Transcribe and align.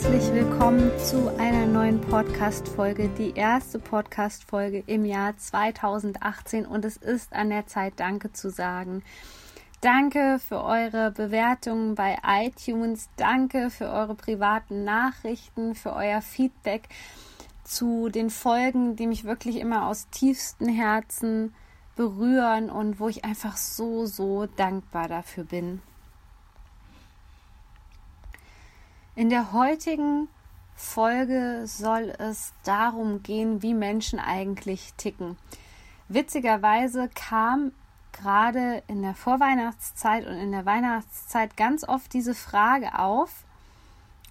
Herzlich 0.00 0.32
willkommen 0.32 0.92
zu 1.00 1.28
einer 1.38 1.66
neuen 1.66 2.00
Podcast-Folge, 2.00 3.08
die 3.18 3.32
erste 3.34 3.80
Podcast-Folge 3.80 4.84
im 4.86 5.04
Jahr 5.04 5.36
2018 5.36 6.66
und 6.66 6.84
es 6.84 6.96
ist 6.96 7.32
an 7.32 7.50
der 7.50 7.66
Zeit, 7.66 7.94
Danke 7.96 8.32
zu 8.32 8.48
sagen. 8.48 9.02
Danke 9.80 10.38
für 10.38 10.62
eure 10.62 11.10
Bewertungen 11.10 11.96
bei 11.96 12.16
iTunes, 12.24 13.08
danke 13.16 13.70
für 13.70 13.90
eure 13.90 14.14
privaten 14.14 14.84
Nachrichten, 14.84 15.74
für 15.74 15.92
euer 15.94 16.22
Feedback 16.22 16.88
zu 17.64 18.08
den 18.08 18.30
Folgen, 18.30 18.94
die 18.94 19.08
mich 19.08 19.24
wirklich 19.24 19.56
immer 19.56 19.88
aus 19.88 20.08
tiefstem 20.10 20.68
Herzen 20.68 21.52
berühren 21.96 22.70
und 22.70 23.00
wo 23.00 23.08
ich 23.08 23.24
einfach 23.24 23.56
so, 23.56 24.06
so 24.06 24.46
dankbar 24.46 25.08
dafür 25.08 25.42
bin. 25.42 25.82
In 29.18 29.30
der 29.30 29.52
heutigen 29.52 30.28
Folge 30.76 31.62
soll 31.66 32.14
es 32.20 32.52
darum 32.62 33.24
gehen, 33.24 33.62
wie 33.62 33.74
Menschen 33.74 34.20
eigentlich 34.20 34.94
ticken. 34.96 35.36
Witzigerweise 36.06 37.10
kam 37.16 37.72
gerade 38.12 38.84
in 38.86 39.02
der 39.02 39.16
Vorweihnachtszeit 39.16 40.24
und 40.24 40.34
in 40.34 40.52
der 40.52 40.66
Weihnachtszeit 40.66 41.56
ganz 41.56 41.82
oft 41.82 42.12
diese 42.12 42.32
Frage 42.32 42.96
auf 42.96 43.42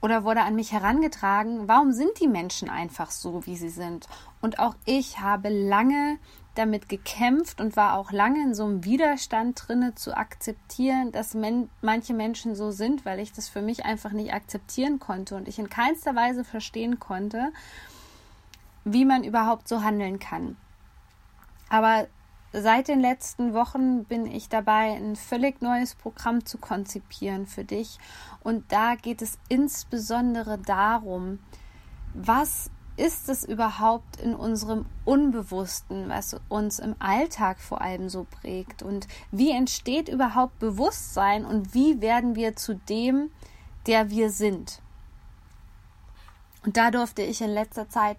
oder 0.01 0.23
wurde 0.23 0.41
an 0.41 0.55
mich 0.55 0.71
herangetragen, 0.71 1.67
warum 1.67 1.91
sind 1.91 2.19
die 2.19 2.27
Menschen 2.27 2.69
einfach 2.69 3.11
so, 3.11 3.45
wie 3.45 3.57
sie 3.57 3.69
sind? 3.69 4.07
Und 4.41 4.59
auch 4.59 4.75
ich 4.85 5.19
habe 5.19 5.49
lange 5.49 6.17
damit 6.55 6.89
gekämpft 6.89 7.61
und 7.61 7.75
war 7.75 7.97
auch 7.97 8.11
lange 8.11 8.41
in 8.43 8.55
so 8.55 8.65
einem 8.65 8.83
Widerstand 8.83 9.67
drinne 9.67 9.95
zu 9.95 10.15
akzeptieren, 10.15 11.11
dass 11.11 11.33
men 11.33 11.69
manche 11.81 12.13
Menschen 12.13 12.55
so 12.55 12.71
sind, 12.71 13.05
weil 13.05 13.19
ich 13.19 13.31
das 13.31 13.47
für 13.47 13.61
mich 13.61 13.85
einfach 13.85 14.11
nicht 14.11 14.33
akzeptieren 14.33 14.99
konnte 14.99 15.35
und 15.35 15.47
ich 15.47 15.59
in 15.59 15.69
keinster 15.69 16.15
Weise 16.15 16.43
verstehen 16.43 16.99
konnte, 16.99 17.51
wie 18.85 19.05
man 19.05 19.23
überhaupt 19.23 19.67
so 19.67 19.83
handeln 19.83 20.19
kann. 20.19 20.57
Aber 21.69 22.07
seit 22.61 22.88
den 22.88 23.00
letzten 23.00 23.53
Wochen 23.53 24.05
bin 24.05 24.25
ich 24.25 24.50
dabei, 24.50 24.94
ein 24.94 25.16
völlig 25.16 25.61
neues 25.61 25.95
Programm 25.95 26.45
zu 26.45 26.58
konzipieren 26.58 27.45
für 27.45 27.64
dich. 27.64 27.97
Und 28.44 28.72
da 28.72 28.95
geht 28.95 29.22
es 29.22 29.38
insbesondere 29.49 30.58
darum, 30.58 31.39
was 32.14 32.69
ist 32.97 33.30
es 33.30 33.44
überhaupt 33.44 34.19
in 34.19 34.33
unserem 34.33 34.88
Unbewussten, 35.05 36.09
was 36.09 36.36
uns 36.49 36.80
im 36.80 36.95
Alltag 36.99 37.59
vor 37.59 37.81
allem 37.81 38.09
so 38.09 38.25
prägt? 38.30 38.81
Und 38.81 39.08
wie 39.31 39.52
entsteht 39.52 40.09
überhaupt 40.09 40.58
Bewusstsein 40.59 41.45
und 41.45 41.73
wie 41.73 42.02
werden 42.02 42.36
wir 42.36 42.55
zu 42.55 42.75
dem, 42.75 43.30
der 43.86 44.09
wir 44.09 44.31
sind? 44.31 44.81
Und 46.66 46.75
da 46.75 46.92
durfte 46.92 47.21
ich 47.21 47.42
in 47.42 47.52
letzter 47.52 47.88
Zeit 47.88 48.17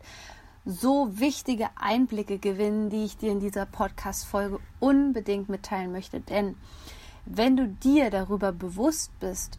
so 0.71 1.19
wichtige 1.19 1.71
Einblicke 1.77 2.39
gewinnen, 2.39 2.91
die 2.91 3.07
ich 3.07 3.17
dir 3.17 3.33
in 3.33 3.41
dieser 3.41 3.65
Podcast-Folge 3.65 4.61
unbedingt 4.81 5.49
mitteilen 5.49 5.93
möchte. 5.93 6.21
Denn 6.21 6.57
wenn 7.25 7.57
du 7.57 7.67
dir 7.67 8.11
darüber 8.11 8.53
bewusst 8.53 9.19
bist, 9.19 9.59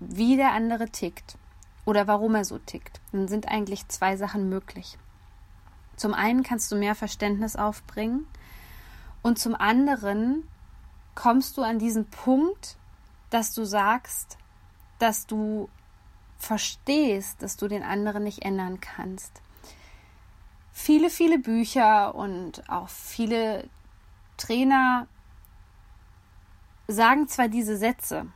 wie 0.00 0.36
der 0.36 0.50
andere 0.50 0.88
tickt, 0.88 1.38
oder 1.84 2.08
warum 2.08 2.34
er 2.34 2.44
so 2.44 2.58
tickt, 2.58 3.00
dann 3.12 3.28
sind 3.28 3.48
eigentlich 3.48 3.86
zwei 3.88 4.16
Sachen 4.16 4.48
möglich. 4.48 4.98
Zum 5.96 6.14
einen 6.14 6.42
kannst 6.42 6.70
du 6.72 6.76
mehr 6.76 6.96
Verständnis 6.96 7.54
aufbringen 7.54 8.26
und 9.22 9.38
zum 9.38 9.54
anderen 9.54 10.48
kommst 11.14 11.56
du 11.56 11.62
an 11.62 11.78
diesen 11.78 12.06
Punkt, 12.06 12.76
dass 13.30 13.54
du 13.54 13.64
sagst, 13.64 14.36
dass 14.98 15.26
du 15.26 15.68
verstehst, 16.38 17.42
dass 17.42 17.56
du 17.56 17.68
den 17.68 17.82
anderen 17.82 18.24
nicht 18.24 18.42
ändern 18.42 18.80
kannst. 18.80 19.42
Viele, 20.82 21.10
viele 21.10 21.38
Bücher 21.38 22.14
und 22.14 22.66
auch 22.70 22.88
viele 22.88 23.68
Trainer 24.38 25.06
sagen 26.88 27.28
zwar 27.28 27.48
diese 27.48 27.76
Sätze, 27.76 28.26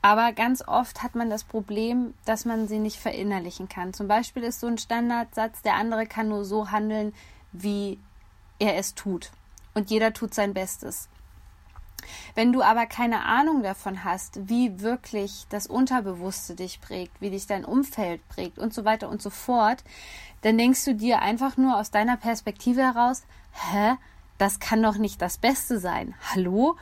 aber 0.00 0.32
ganz 0.32 0.62
oft 0.68 1.02
hat 1.02 1.16
man 1.16 1.30
das 1.30 1.42
Problem, 1.42 2.14
dass 2.26 2.44
man 2.44 2.68
sie 2.68 2.78
nicht 2.78 3.00
verinnerlichen 3.00 3.68
kann. 3.68 3.92
Zum 3.92 4.06
Beispiel 4.06 4.44
ist 4.44 4.60
so 4.60 4.68
ein 4.68 4.78
Standardsatz, 4.78 5.62
der 5.62 5.74
andere 5.74 6.06
kann 6.06 6.28
nur 6.28 6.44
so 6.44 6.70
handeln, 6.70 7.12
wie 7.50 7.98
er 8.60 8.76
es 8.76 8.94
tut. 8.94 9.32
Und 9.74 9.90
jeder 9.90 10.12
tut 10.12 10.32
sein 10.32 10.54
Bestes. 10.54 11.08
Wenn 12.34 12.52
du 12.52 12.62
aber 12.62 12.86
keine 12.86 13.24
Ahnung 13.24 13.62
davon 13.62 14.04
hast, 14.04 14.48
wie 14.48 14.80
wirklich 14.80 15.46
das 15.48 15.66
Unterbewusste 15.66 16.54
dich 16.54 16.80
prägt, 16.80 17.20
wie 17.20 17.30
dich 17.30 17.46
dein 17.46 17.64
Umfeld 17.64 18.26
prägt 18.28 18.58
und 18.58 18.74
so 18.74 18.84
weiter 18.84 19.08
und 19.08 19.22
so 19.22 19.30
fort, 19.30 19.84
dann 20.42 20.58
denkst 20.58 20.84
du 20.84 20.94
dir 20.94 21.20
einfach 21.20 21.56
nur 21.56 21.78
aus 21.78 21.90
deiner 21.90 22.16
Perspektive 22.16 22.82
heraus, 22.82 23.22
hä, 23.52 23.94
das 24.38 24.60
kann 24.60 24.82
doch 24.82 24.96
nicht 24.96 25.22
das 25.22 25.38
Beste 25.38 25.78
sein. 25.78 26.14
Hallo? 26.32 26.76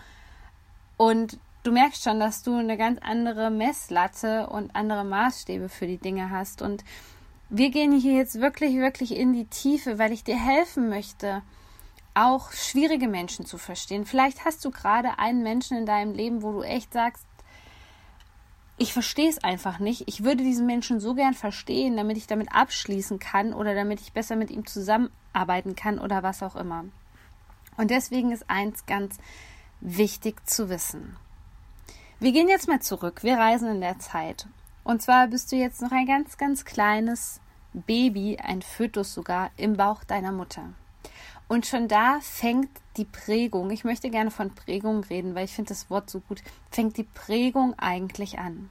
Und 0.96 1.38
du 1.62 1.72
merkst 1.72 2.02
schon, 2.02 2.20
dass 2.20 2.42
du 2.42 2.54
eine 2.54 2.76
ganz 2.76 2.98
andere 3.02 3.50
Messlatte 3.50 4.48
und 4.48 4.74
andere 4.74 5.04
Maßstäbe 5.04 5.68
für 5.68 5.86
die 5.86 5.98
Dinge 5.98 6.30
hast. 6.30 6.62
Und 6.62 6.84
wir 7.50 7.70
gehen 7.70 7.92
hier 7.92 8.14
jetzt 8.14 8.40
wirklich, 8.40 8.76
wirklich 8.76 9.16
in 9.16 9.32
die 9.32 9.46
Tiefe, 9.46 9.98
weil 9.98 10.12
ich 10.12 10.24
dir 10.24 10.38
helfen 10.38 10.88
möchte, 10.88 11.42
auch 12.14 12.52
schwierige 12.52 13.08
Menschen 13.08 13.46
zu 13.46 13.58
verstehen. 13.58 14.04
Vielleicht 14.04 14.44
hast 14.44 14.64
du 14.64 14.70
gerade 14.70 15.18
einen 15.18 15.42
Menschen 15.42 15.76
in 15.76 15.86
deinem 15.86 16.12
Leben, 16.12 16.42
wo 16.42 16.52
du 16.52 16.62
echt 16.62 16.92
sagst, 16.92 17.26
ich 18.78 18.92
verstehe 18.92 19.28
es 19.28 19.42
einfach 19.42 19.78
nicht. 19.78 20.08
Ich 20.08 20.24
würde 20.24 20.42
diesen 20.42 20.66
Menschen 20.66 20.98
so 20.98 21.14
gern 21.14 21.34
verstehen, 21.34 21.96
damit 21.96 22.16
ich 22.16 22.26
damit 22.26 22.52
abschließen 22.52 23.18
kann 23.18 23.52
oder 23.54 23.74
damit 23.74 24.00
ich 24.00 24.12
besser 24.12 24.36
mit 24.36 24.50
ihm 24.50 24.66
zusammenarbeiten 24.66 25.76
kann 25.76 25.98
oder 25.98 26.22
was 26.22 26.42
auch 26.42 26.56
immer. 26.56 26.84
Und 27.76 27.90
deswegen 27.90 28.32
ist 28.32 28.50
eins 28.50 28.84
ganz 28.86 29.18
wichtig 29.80 30.46
zu 30.48 30.68
wissen. 30.68 31.16
Wir 32.18 32.32
gehen 32.32 32.48
jetzt 32.48 32.68
mal 32.68 32.80
zurück. 32.80 33.22
Wir 33.22 33.36
reisen 33.36 33.68
in 33.68 33.80
der 33.80 33.98
Zeit. 33.98 34.46
Und 34.84 35.02
zwar 35.02 35.28
bist 35.28 35.52
du 35.52 35.56
jetzt 35.56 35.80
noch 35.80 35.92
ein 35.92 36.06
ganz, 36.06 36.36
ganz 36.36 36.64
kleines 36.64 37.40
Baby, 37.72 38.38
ein 38.42 38.62
Fötus 38.62 39.14
sogar, 39.14 39.50
im 39.56 39.76
Bauch 39.76 40.04
deiner 40.04 40.32
Mutter. 40.32 40.70
Und 41.48 41.66
schon 41.66 41.88
da 41.88 42.20
fängt 42.20 42.70
die 42.96 43.04
Prägung, 43.04 43.70
ich 43.70 43.84
möchte 43.84 44.10
gerne 44.10 44.30
von 44.30 44.54
Prägung 44.54 45.04
reden, 45.04 45.34
weil 45.34 45.44
ich 45.44 45.54
finde 45.54 45.68
das 45.68 45.90
Wort 45.90 46.08
so 46.10 46.20
gut, 46.20 46.42
fängt 46.70 46.96
die 46.96 47.04
Prägung 47.04 47.78
eigentlich 47.78 48.38
an. 48.38 48.70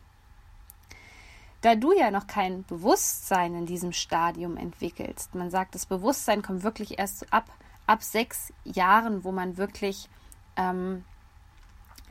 Da 1.61 1.75
du 1.75 1.93
ja 1.93 2.09
noch 2.09 2.25
kein 2.25 2.63
Bewusstsein 2.65 3.53
in 3.53 3.65
diesem 3.67 3.91
Stadium 3.91 4.57
entwickelst, 4.57 5.35
man 5.35 5.51
sagt, 5.51 5.75
das 5.75 5.85
Bewusstsein 5.85 6.41
kommt 6.41 6.63
wirklich 6.63 6.97
erst 6.97 7.31
ab, 7.31 7.45
ab 7.85 8.01
sechs 8.01 8.51
Jahren, 8.63 9.23
wo 9.23 9.31
man 9.31 9.57
wirklich 9.57 10.09
ähm, 10.55 11.03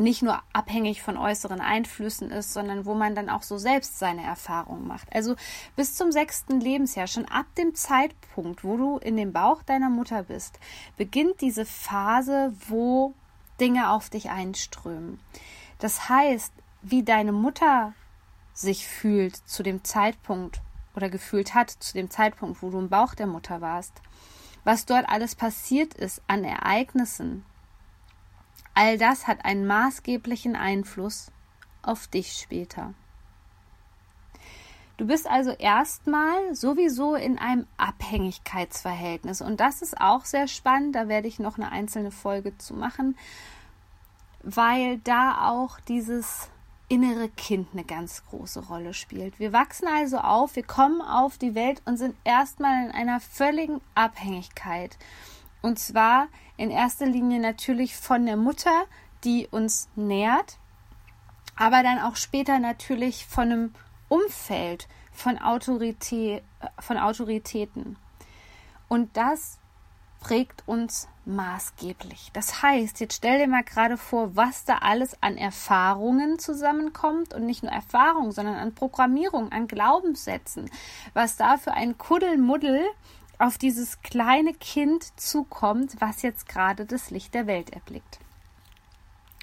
nicht 0.01 0.23
nur 0.23 0.43
abhängig 0.53 1.03
von 1.03 1.17
äußeren 1.17 1.61
Einflüssen 1.61 2.31
ist, 2.31 2.53
sondern 2.53 2.87
wo 2.87 2.95
man 2.95 3.15
dann 3.15 3.29
auch 3.29 3.43
so 3.43 3.59
selbst 3.59 3.99
seine 3.99 4.25
Erfahrungen 4.25 4.87
macht. 4.87 5.15
Also 5.15 5.37
bis 5.77 5.95
zum 5.95 6.11
sechsten 6.11 6.61
Lebensjahr, 6.61 7.07
schon 7.07 7.27
ab 7.27 7.47
dem 7.57 7.75
Zeitpunkt, 7.75 8.65
wo 8.65 8.77
du 8.77 8.99
in 8.99 9.17
dem 9.17 9.33
Bauch 9.33 9.63
deiner 9.63 9.91
Mutter 9.91 10.25
bist, 10.25 10.59
beginnt 10.97 11.41
diese 11.41 11.65
Phase, 11.67 12.55
wo 12.69 13.15
Dinge 13.61 13.91
auf 13.91 14.11
dich 14.11 14.31
einströmen. 14.31 15.21
Das 15.79 16.09
heißt, 16.09 16.53
wie 16.83 17.03
deine 17.03 17.33
Mutter 17.33 17.93
sich 18.55 18.87
fühlt 18.87 19.37
zu 19.37 19.63
dem 19.63 19.85
Zeitpunkt 19.85 20.61
oder 20.97 21.09
gefühlt 21.09 21.55
hat 21.55 21.71
zu 21.71 21.95
dem 21.95 22.11
Zeitpunkt, 22.11 22.63
wo 22.63 22.71
du 22.71 22.79
im 22.79 22.89
Bauch 22.89 23.15
der 23.15 23.27
Mutter 23.27 23.61
warst, 23.61 23.93
was 24.65 24.87
dort 24.87 25.09
alles 25.09 25.35
passiert 25.35 25.95
ist 25.95 26.23
an 26.27 26.45
Ereignissen, 26.45 27.45
All 28.75 28.99
das 28.99 29.27
hat 29.27 29.45
einen 29.45 29.67
maßgeblichen 29.67 30.57
Einfluss 30.57 31.31
auf 31.83 32.07
dich 32.07 32.33
später. 32.33 32.95
Du 34.97 35.07
bist 35.07 35.27
also 35.27 35.53
erstmal 35.53 36.55
sowieso 36.55 37.15
in 37.15 37.39
einem 37.39 37.67
Abhängigkeitsverhältnis 37.79 39.41
und 39.41 39.59
das 39.59 39.81
ist 39.81 39.99
auch 39.99 40.27
sehr 40.27 40.47
spannend, 40.47 40.95
da 40.95 41.09
werde 41.09 41.27
ich 41.27 41.39
noch 41.39 41.57
eine 41.57 41.73
einzelne 41.73 42.11
Folge 42.11 42.59
zu 42.59 42.75
machen, 42.75 43.17
weil 44.43 44.99
da 44.99 45.49
auch 45.49 45.81
dieses 45.81 46.51
innere 46.91 47.31
Kind 47.31 47.69
eine 47.73 47.85
ganz 47.85 48.27
große 48.27 48.67
Rolle 48.67 48.93
spielt. 48.93 49.39
Wir 49.39 49.55
wachsen 49.55 49.89
also 49.89 50.19
auf, 50.19 50.57
wir 50.57 50.65
kommen 50.65 51.01
auf 51.01 51.39
die 51.39 51.55
Welt 51.55 51.81
und 51.87 51.97
sind 51.97 52.15
erstmal 52.25 52.85
in 52.85 52.91
einer 52.91 53.21
völligen 53.21 53.81
Abhängigkeit. 53.95 54.99
Und 55.63 55.79
zwar 55.79 56.29
in 56.61 56.71
erster 56.71 57.07
Linie 57.07 57.41
natürlich 57.41 57.97
von 57.97 58.27
der 58.27 58.37
Mutter, 58.37 58.85
die 59.25 59.49
uns 59.51 59.89
nährt, 59.97 60.59
aber 61.57 61.83
dann 61.83 61.99
auch 61.99 62.17
später 62.17 62.59
natürlich 62.59 63.25
von 63.25 63.45
einem 63.45 63.75
Umfeld, 64.11 64.87
von, 65.11 65.39
Autorität, 65.39 66.43
von 66.79 66.99
Autoritäten. 66.99 67.97
Und 68.89 69.17
das 69.17 69.59
prägt 70.21 70.63
uns 70.67 71.09
maßgeblich. 71.25 72.29
Das 72.35 72.61
heißt, 72.61 73.01
jetzt 73.01 73.17
stell 73.17 73.39
dir 73.39 73.49
mal 73.49 73.65
gerade 73.65 73.97
vor, 73.97 74.37
was 74.37 74.67
da 74.67 74.79
alles 74.83 75.17
an 75.23 75.39
Erfahrungen 75.39 76.39
zusammenkommt 76.39 77.33
und 77.33 77.47
nicht 77.47 77.63
nur 77.63 77.73
Erfahrungen, 77.73 78.33
sondern 78.33 78.57
an 78.57 78.75
Programmierung, 78.75 79.51
an 79.51 79.67
Glaubenssätzen, 79.67 80.71
was 81.15 81.39
da 81.39 81.57
für 81.57 81.73
ein 81.73 81.97
Kuddelmuddel 81.97 82.85
auf 83.41 83.57
dieses 83.57 84.03
kleine 84.03 84.53
Kind 84.53 85.19
zukommt, 85.19 85.97
was 86.01 86.23
jetzt 86.23 86.49
gerade 86.49 86.85
das 86.85 87.11
Licht 87.11 87.35
der 87.35 87.47
Welt 87.47 87.71
erblickt. 87.71 88.21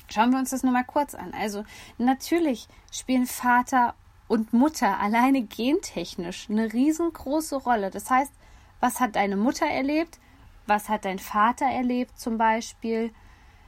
Schauen 0.09 0.31
wir 0.31 0.39
uns 0.39 0.51
das 0.51 0.63
nur 0.63 0.71
mal 0.71 0.83
kurz 0.83 1.15
an. 1.15 1.33
Also 1.33 1.65
natürlich 1.97 2.67
spielen 2.91 3.25
Vater 3.25 3.95
und 4.27 4.53
Mutter 4.53 4.99
alleine 4.99 5.41
gentechnisch 5.41 6.47
eine 6.49 6.71
riesengroße 6.71 7.57
Rolle. 7.57 7.89
Das 7.89 8.09
heißt, 8.09 8.31
was 8.79 8.99
hat 8.99 9.15
deine 9.15 9.35
Mutter 9.35 9.65
erlebt? 9.65 10.19
Was 10.67 10.89
hat 10.89 11.05
dein 11.05 11.19
Vater 11.19 11.65
erlebt 11.65 12.19
zum 12.19 12.37
Beispiel? 12.37 13.11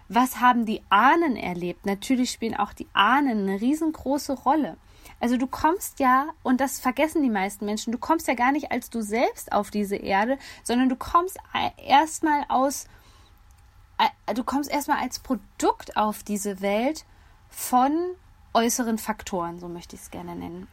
Was 0.10 0.40
haben 0.40 0.66
die 0.66 0.84
Ahnen 0.90 1.38
erlebt? 1.38 1.86
Natürlich 1.86 2.31
spielen 2.31 2.56
auch 2.56 2.74
die 2.74 2.88
Ahnen 2.94 3.48
eine 3.48 3.60
riesengroße 3.60 4.34
Rolle. 4.34 4.78
Also 5.19 5.38
du 5.38 5.48
kommst 5.48 6.00
ja, 6.00 6.30
und 6.44 6.62
das 6.62 6.80
vergessen 6.80 7.21
die 7.21 7.30
meisten 7.30 7.66
Menschen, 7.66 7.92
du 7.92 7.98
kommst 7.98 8.27
ja 8.27 8.36
gar 8.36 8.51
nicht 8.51 8.71
als 8.71 8.89
du 8.89 9.01
selbst 9.01 9.51
auf 9.51 9.69
diese 9.69 9.98
Erde, 9.98 10.38
sondern 10.63 10.89
du 10.89 10.95
kommst 10.95 11.38
erstmal 11.77 12.45
aus, 12.48 12.88
du 14.33 14.44
kommst 14.44 14.71
erstmal 14.71 15.00
als 15.00 15.19
Produkt 15.19 15.98
auf 15.98 16.24
diese 16.24 16.62
Welt 16.62 17.06
von 17.50 17.92
äußeren 18.54 18.98
Faktoren, 18.98 19.60
so 19.60 19.68
möchte 19.68 19.95
ich 19.95 20.04
es 20.04 20.12
gerne 20.12 20.36
nennen. 20.36 20.68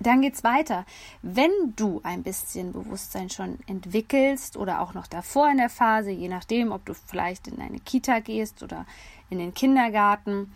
Dann 0.00 0.20
geht 0.20 0.34
es 0.34 0.44
weiter. 0.44 0.84
Wenn 1.22 1.50
du 1.76 2.00
ein 2.02 2.22
bisschen 2.22 2.72
Bewusstsein 2.72 3.30
schon 3.30 3.58
entwickelst 3.66 4.56
oder 4.56 4.80
auch 4.80 4.92
noch 4.92 5.06
davor 5.06 5.48
in 5.48 5.56
der 5.56 5.70
Phase, 5.70 6.10
je 6.10 6.28
nachdem, 6.28 6.72
ob 6.72 6.84
du 6.84 6.94
vielleicht 6.94 7.48
in 7.48 7.60
eine 7.60 7.78
Kita 7.78 8.18
gehst 8.18 8.62
oder 8.62 8.86
in 9.30 9.38
den 9.38 9.54
Kindergarten, 9.54 10.52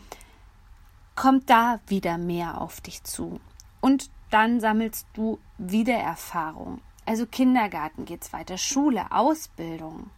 kommt 1.18 1.50
da 1.50 1.80
wieder 1.88 2.16
mehr 2.16 2.60
auf 2.60 2.80
dich 2.80 3.02
zu. 3.02 3.40
Und 3.80 4.10
dann 4.30 4.60
sammelst 4.60 5.06
du 5.14 5.38
wieder 5.58 5.96
Erfahrung. 5.96 6.80
Also 7.06 7.26
Kindergarten 7.26 8.04
geht 8.04 8.22
es 8.22 8.32
weiter, 8.32 8.56
Schule, 8.56 9.10
Ausbildung. 9.10 10.10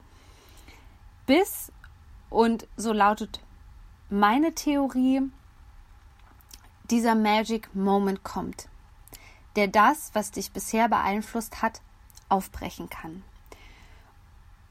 Bis, 1.26 1.72
und 2.28 2.66
so 2.76 2.92
lautet 2.92 3.40
meine 4.10 4.54
Theorie, 4.54 5.22
dieser 6.90 7.14
Magic 7.14 7.74
Moment 7.74 8.22
kommt 8.24 8.68
der 9.56 9.68
das, 9.68 10.10
was 10.14 10.30
dich 10.30 10.52
bisher 10.52 10.88
beeinflusst 10.88 11.62
hat, 11.62 11.80
aufbrechen 12.28 12.88
kann. 12.88 13.24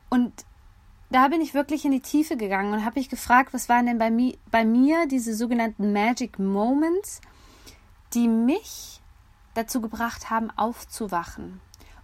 Und 0.09 0.45
da 1.11 1.27
bin 1.27 1.41
ich 1.41 1.53
wirklich 1.53 1.85
in 1.85 1.91
die 1.91 2.01
Tiefe 2.01 2.37
gegangen 2.37 2.73
und 2.73 2.85
habe 2.85 2.99
mich 2.99 3.09
gefragt, 3.09 3.53
was 3.53 3.69
waren 3.69 3.87
denn 3.87 3.97
bei, 3.97 4.11
mi 4.11 4.37
bei 4.51 4.63
mir 4.63 5.07
diese 5.07 5.33
sogenannten 5.33 5.91
Magic 5.91 6.37
Moments, 6.37 7.21
die 8.13 8.27
mich 8.27 9.01
dazu 9.55 9.81
gebracht 9.81 10.29
haben, 10.29 10.51
aufzuwachen 10.51 11.61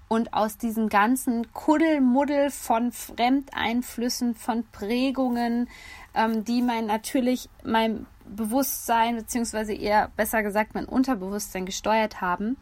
und 0.08 0.34
aus 0.34 0.58
diesem 0.58 0.90
ganzen 0.90 1.52
Kuddelmuddel 1.54 2.50
von 2.50 2.92
Fremdeinflüssen, 2.92 4.36
von 4.36 4.64
Prägungen, 4.72 5.70
ähm, 6.14 6.44
die 6.44 6.62
mein 6.62 6.86
natürlich 6.86 7.50
mein 7.64 8.06
Bewusstsein, 8.26 9.16
beziehungsweise 9.16 9.74
eher 9.74 10.12
besser 10.16 10.42
gesagt 10.42 10.74
mein 10.74 10.86
Unterbewusstsein 10.86 11.66
gesteuert 11.66 12.22
haben. 12.22 12.58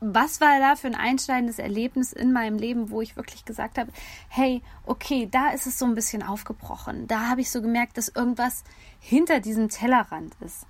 Was 0.00 0.40
war 0.40 0.58
da 0.58 0.76
für 0.76 0.88
ein 0.88 0.94
einschneidendes 0.94 1.58
Erlebnis 1.58 2.12
in 2.12 2.32
meinem 2.32 2.58
Leben, 2.58 2.90
wo 2.90 3.00
ich 3.00 3.16
wirklich 3.16 3.44
gesagt 3.44 3.78
habe, 3.78 3.92
hey, 4.28 4.62
okay, 4.86 5.28
da 5.30 5.50
ist 5.50 5.66
es 5.66 5.78
so 5.78 5.84
ein 5.84 5.94
bisschen 5.94 6.22
aufgebrochen. 6.22 7.06
Da 7.06 7.28
habe 7.28 7.40
ich 7.40 7.50
so 7.50 7.62
gemerkt, 7.62 7.96
dass 7.96 8.08
irgendwas 8.08 8.64
hinter 9.00 9.40
diesem 9.40 9.68
Tellerrand 9.68 10.34
ist. 10.40 10.66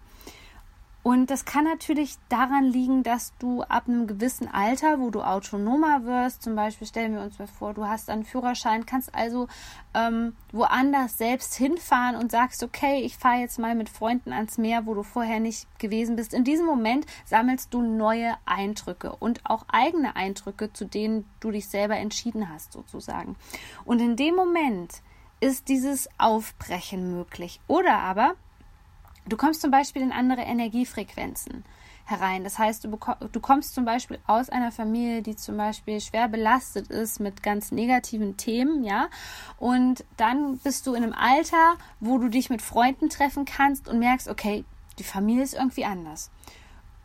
Und 1.09 1.31
das 1.31 1.47
kann 1.47 1.65
natürlich 1.65 2.17
daran 2.29 2.65
liegen, 2.65 3.03
dass 3.03 3.33
du 3.39 3.63
ab 3.63 3.85
einem 3.89 4.07
gewissen 4.07 4.47
Alter, 4.47 5.01
wo 5.01 5.09
du 5.09 5.23
autonomer 5.23 6.05
wirst, 6.05 6.43
zum 6.43 6.55
Beispiel 6.55 6.87
stellen 6.87 7.15
wir 7.15 7.23
uns 7.23 7.39
mal 7.39 7.49
vor, 7.49 7.73
du 7.73 7.87
hast 7.87 8.11
einen 8.11 8.27
Führerschein, 8.27 8.85
kannst 8.85 9.15
also 9.15 9.49
ähm, 9.95 10.37
woanders 10.53 11.17
selbst 11.17 11.55
hinfahren 11.55 12.15
und 12.15 12.31
sagst, 12.31 12.63
okay, 12.63 13.01
ich 13.01 13.17
fahre 13.17 13.41
jetzt 13.41 13.59
mal 13.59 13.75
mit 13.75 13.89
Freunden 13.89 14.35
ans 14.35 14.59
Meer, 14.59 14.85
wo 14.85 14.93
du 14.93 15.03
vorher 15.03 15.41
nicht 15.41 15.67
gewesen 15.79 16.15
bist. 16.15 16.35
In 16.35 16.45
diesem 16.45 16.67
Moment 16.67 17.07
sammelst 17.25 17.73
du 17.73 17.81
neue 17.81 18.35
Eindrücke 18.45 19.17
und 19.17 19.41
auch 19.45 19.65
eigene 19.69 20.15
Eindrücke, 20.15 20.75
zu 20.75 20.85
denen 20.85 21.25
du 21.41 21.51
dich 21.51 21.71
selber 21.71 21.97
entschieden 21.97 22.51
hast, 22.51 22.75
sozusagen. 22.75 23.35
Und 23.87 24.01
in 24.01 24.17
dem 24.17 24.35
Moment 24.35 25.01
ist 25.41 25.69
dieses 25.69 26.11
Aufbrechen 26.19 27.11
möglich. 27.17 27.61
Oder 27.67 27.99
aber 28.01 28.35
Du 29.29 29.37
kommst 29.37 29.61
zum 29.61 29.71
Beispiel 29.71 30.03
in 30.03 30.13
andere 30.13 30.43
Energiefrequenzen 30.43 31.65
herein. 32.07 32.45
Das 32.45 32.59
heißt, 32.59 32.85
du, 32.85 32.99
du 33.31 33.41
kommst 33.41 33.75
zum 33.75 33.85
Beispiel 33.85 34.19
aus 34.27 34.49
einer 34.49 34.73
Familie, 34.73 35.21
die 35.21 35.37
zum 35.37 35.59
Beispiel 35.59 36.01
schwer 36.01 36.29
belastet 36.29 36.89
ist 36.89 37.21
mit 37.21 37.43
ganz 37.43 37.71
negativen 37.71 38.39
Themen, 38.39 38.83
ja. 38.85 39.09
Und 39.59 40.05
dann 40.17 40.59
bist 40.59 40.87
du 40.87 40.95
in 40.95 41.03
einem 41.03 41.13
Alter, 41.13 41.77
wo 42.01 42.17
du 42.17 42.29
dich 42.29 42.49
mit 42.49 42.63
Freunden 42.63 43.11
treffen 43.11 43.45
kannst 43.45 43.89
und 43.89 43.99
merkst, 43.99 44.29
okay, 44.29 44.65
die 44.99 45.05
Familie 45.05 45.45
ist 45.45 45.55
irgendwie 45.55 45.85
anders. 45.85 46.31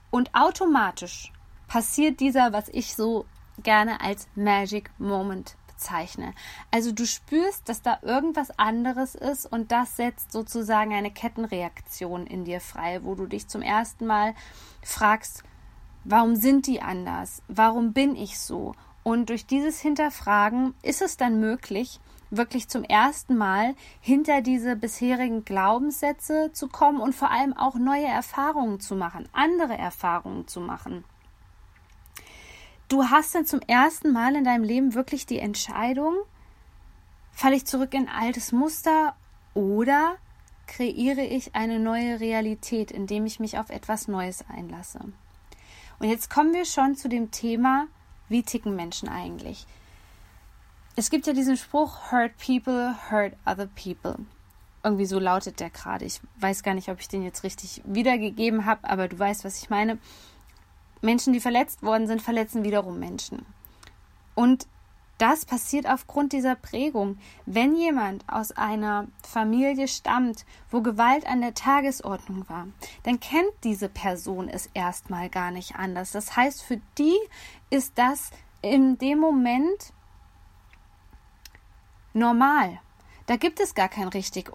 Und 0.10 0.34
automatisch 0.34 1.34
passiert 1.68 2.22
dieser, 2.22 2.54
was 2.54 2.70
ich 2.70 2.96
so 2.96 3.26
gerne 3.62 4.00
als 4.00 4.28
Magic 4.36 4.90
Moment 4.98 5.58
bezeichne. 5.84 6.34
Also 6.72 6.92
du 6.92 7.06
spürst, 7.06 7.68
dass 7.68 7.82
da 7.82 8.00
irgendwas 8.02 8.58
anderes 8.58 9.16
ist 9.16 9.46
und 9.46 9.72
das 9.72 9.98
setzt 9.98 10.32
sozusagen 10.32 10.94
eine 10.94 11.12
Kettenreaktion 11.12 12.26
in 12.26 12.46
dir 12.46 12.62
frei, 12.62 13.02
wo 13.04 13.16
du 13.16 13.26
dich 13.26 13.48
zum 13.48 13.62
ersten 13.62 14.06
Mal 14.06 14.34
fragst, 14.82 15.44
warum 16.06 16.36
sind 16.36 16.68
die 16.68 16.82
anders? 16.82 17.42
Warum 17.48 17.92
bin 17.92 18.16
ich 18.16 18.40
so? 18.40 18.74
Und 19.04 19.30
durch 19.30 19.46
dieses 19.46 19.82
Hinterfragen 19.82 20.74
ist 20.82 21.02
es 21.02 21.18
dann 21.18 21.42
möglich, 21.42 22.00
wirklich 22.30 22.70
zum 22.70 22.84
ersten 22.86 23.36
Mal 23.36 23.76
hinter 24.00 24.42
diese 24.42 24.78
bisherigen 24.78 25.44
Glaubenssätze 25.44 26.52
zu 26.54 26.70
kommen 26.70 27.02
und 27.02 27.14
vor 27.14 27.30
allem 27.30 27.56
auch 27.56 27.76
neue 27.76 28.08
Erfahrungen 28.08 28.80
zu 28.80 28.96
machen, 28.96 29.28
andere 29.34 29.78
Erfahrungen 29.78 30.48
zu 30.48 30.62
machen 30.62 31.04
du 32.90 33.06
hast 33.06 33.36
dann 33.36 33.46
zum 33.46 33.62
ersten 33.62 34.12
Mal 34.12 34.36
in 34.36 34.44
deinem 34.44 34.64
Leben 34.64 34.94
wirklich 34.94 35.26
die 35.26 35.40
Entscheidung, 35.40 36.16
falle 37.32 37.56
ich 37.56 37.66
zurück 37.66 37.94
in 37.94 38.08
altes 38.08 38.52
Muster 38.52 39.16
oder 39.54 40.16
kreiere 40.68 41.22
ich 41.22 41.56
eine 41.56 41.80
neue 41.80 42.20
Realität, 42.20 42.92
indem 42.92 43.26
ich 43.26 43.40
mich 43.40 43.58
auf 43.58 43.70
etwas 43.70 44.08
Neues 44.08 44.46
einlasse. 44.48 45.00
Und 46.00 46.10
jetzt 46.10 46.30
kommen 46.30 46.54
wir 46.54 46.66
schon 46.66 46.96
zu 46.96 47.10
dem 47.10 47.32
Thema, 47.32 47.88
wie 48.30 48.44
ticken 48.44 48.76
Menschen 48.76 49.10
eigentlich? 49.10 49.66
Es 50.96 51.10
gibt 51.10 51.28
ja 51.28 51.34
diesen 51.34 51.58
Spruch, 51.58 52.12
hurt 52.12 52.38
people, 52.38 52.96
hurt 53.10 53.34
other 53.46 53.68
people. 53.68 54.18
Irgendwie 54.84 55.06
so 55.06 55.18
lautet 55.18 55.60
der 55.60 55.70
gerade. 55.70 56.06
Ich 56.06 56.20
weiß 56.40 56.62
gar 56.62 56.74
nicht, 56.74 56.90
ob 56.90 57.00
ich 57.00 57.08
den 57.08 57.24
jetzt 57.24 57.44
richtig 57.44 57.82
wiedergegeben 57.86 58.66
habe, 58.66 58.90
aber 58.90 59.08
du 59.08 59.18
weißt, 59.18 59.46
was 59.46 59.62
ich 59.62 59.70
meine. 59.70 59.98
Menschen, 61.04 61.34
die 61.34 61.40
verletzt 61.40 61.84
worden 61.84 62.08
sind, 62.08 62.22
verletzen 62.22 62.64
wiederum 62.64 63.00
Menschen. 63.00 63.46
Und 64.36 64.68
das 65.18 65.46
passiert 65.46 65.88
aufgrund 65.88 66.34
dieser 66.34 66.56
Prägung. 66.56 67.18
Wenn 67.46 67.76
jemand 67.76 68.28
aus 68.28 68.52
einer 68.52 69.08
Familie 69.22 69.88
stammt, 69.88 70.46
wo 70.72 70.82
Gewalt 70.82 71.28
an 71.28 71.42
der 71.42 71.54
Tagesordnung 71.54 72.50
war, 72.50 72.68
dann 73.04 73.20
kennt 73.20 73.52
diese 73.64 73.90
Person 73.90 74.50
es 74.50 74.70
erstmal 74.74 75.30
gar 75.30 75.52
nicht 75.52 75.76
anders. 75.76 76.12
Das 76.12 76.36
heißt, 76.36 76.64
für 76.64 76.82
die 76.98 77.18
ist 77.70 77.94
das 77.96 78.32
in 78.62 78.98
dem 78.98 79.20
Moment 79.20 79.94
normal. 82.14 82.80
Da 83.28 83.36
gibt 83.36 83.60
es 83.60 83.76
gar 83.76 83.90
kein 83.90 84.08
richtig 84.08 84.52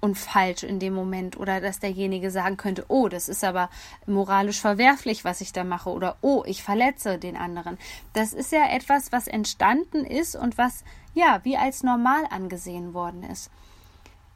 und 0.00 0.16
falsch 0.16 0.62
in 0.62 0.78
dem 0.78 0.94
Moment 0.94 1.36
oder 1.38 1.60
dass 1.60 1.80
derjenige 1.80 2.30
sagen 2.30 2.56
könnte, 2.56 2.84
oh, 2.88 3.08
das 3.08 3.28
ist 3.28 3.44
aber 3.44 3.68
moralisch 4.06 4.60
verwerflich, 4.60 5.24
was 5.24 5.40
ich 5.40 5.52
da 5.52 5.64
mache 5.64 5.90
oder 5.90 6.16
oh, 6.20 6.44
ich 6.46 6.62
verletze 6.62 7.18
den 7.18 7.36
anderen. 7.36 7.78
Das 8.12 8.32
ist 8.32 8.52
ja 8.52 8.68
etwas, 8.68 9.12
was 9.12 9.26
entstanden 9.26 10.04
ist 10.04 10.36
und 10.36 10.58
was 10.58 10.84
ja 11.14 11.40
wie 11.42 11.56
als 11.56 11.82
normal 11.82 12.24
angesehen 12.30 12.94
worden 12.94 13.22
ist. 13.24 13.50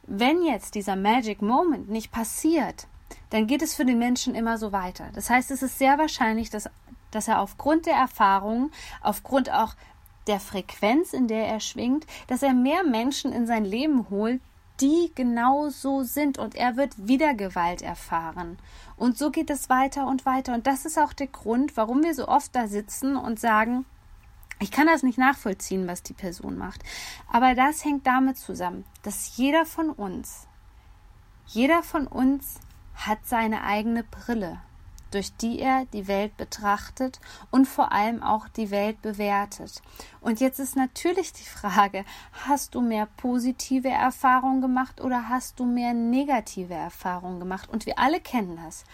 Wenn 0.05 0.43
jetzt 0.43 0.75
dieser 0.75 0.97
Magic 0.97 1.41
Moment 1.41 1.89
nicht 1.89 2.11
passiert, 2.11 2.87
dann 3.29 3.47
geht 3.47 3.61
es 3.61 3.73
für 3.73 3.85
den 3.85 3.99
Menschen 3.99 4.35
immer 4.35 4.57
so 4.57 4.71
weiter. 4.71 5.09
Das 5.13 5.29
heißt, 5.29 5.49
es 5.51 5.63
ist 5.63 5.79
sehr 5.79 5.97
wahrscheinlich, 5.97 6.49
dass, 6.49 6.69
dass 7.11 7.27
er 7.27 7.39
aufgrund 7.39 7.85
der 7.85 7.95
Erfahrung, 7.95 8.71
aufgrund 9.01 9.49
auch 9.51 9.75
der 10.27 10.39
Frequenz, 10.39 11.13
in 11.13 11.27
der 11.27 11.47
er 11.47 11.59
schwingt, 11.59 12.05
dass 12.27 12.43
er 12.43 12.53
mehr 12.53 12.83
Menschen 12.83 13.31
in 13.31 13.47
sein 13.47 13.65
Leben 13.65 14.09
holt, 14.09 14.41
die 14.81 15.11
genau 15.15 15.69
so 15.69 16.03
sind 16.03 16.37
und 16.37 16.55
er 16.55 16.77
wird 16.77 17.07
wieder 17.07 17.33
Gewalt 17.33 17.81
erfahren. 17.81 18.57
Und 18.97 19.17
so 19.17 19.31
geht 19.31 19.49
es 19.49 19.69
weiter 19.69 20.07
und 20.07 20.25
weiter. 20.25 20.53
Und 20.53 20.67
das 20.67 20.85
ist 20.85 20.97
auch 20.97 21.13
der 21.13 21.27
Grund, 21.27 21.77
warum 21.77 22.03
wir 22.03 22.13
so 22.13 22.27
oft 22.27 22.55
da 22.55 22.67
sitzen 22.67 23.15
und 23.15 23.39
sagen, 23.39 23.85
ich 24.59 24.71
kann 24.71 24.87
das 24.87 25.03
nicht 25.03 25.17
nachvollziehen, 25.17 25.87
was 25.87 26.03
die 26.03 26.13
Person 26.13 26.57
macht. 26.57 26.83
Aber 27.31 27.55
das 27.55 27.83
hängt 27.83 28.07
damit 28.07 28.37
zusammen, 28.37 28.85
dass 29.03 29.37
jeder 29.37 29.65
von 29.65 29.89
uns, 29.89 30.47
jeder 31.47 31.83
von 31.83 32.07
uns 32.07 32.59
hat 32.95 33.19
seine 33.25 33.63
eigene 33.63 34.03
Brille 34.03 34.61
durch 35.13 35.35
die 35.35 35.59
er 35.59 35.85
die 35.93 36.07
Welt 36.07 36.35
betrachtet 36.37 37.19
und 37.51 37.67
vor 37.67 37.91
allem 37.91 38.23
auch 38.23 38.47
die 38.47 38.71
Welt 38.71 39.01
bewertet. 39.01 39.81
Und 40.21 40.39
jetzt 40.39 40.59
ist 40.59 40.75
natürlich 40.75 41.33
die 41.33 41.43
Frage, 41.43 42.05
hast 42.47 42.75
du 42.75 42.81
mehr 42.81 43.07
positive 43.17 43.89
Erfahrungen 43.89 44.61
gemacht 44.61 45.01
oder 45.01 45.29
hast 45.29 45.59
du 45.59 45.65
mehr 45.65 45.93
negative 45.93 46.73
Erfahrungen 46.73 47.39
gemacht? 47.39 47.69
Und 47.69 47.85
wir 47.85 47.99
alle 47.99 48.19
kennen 48.19 48.59
das. 48.63 48.85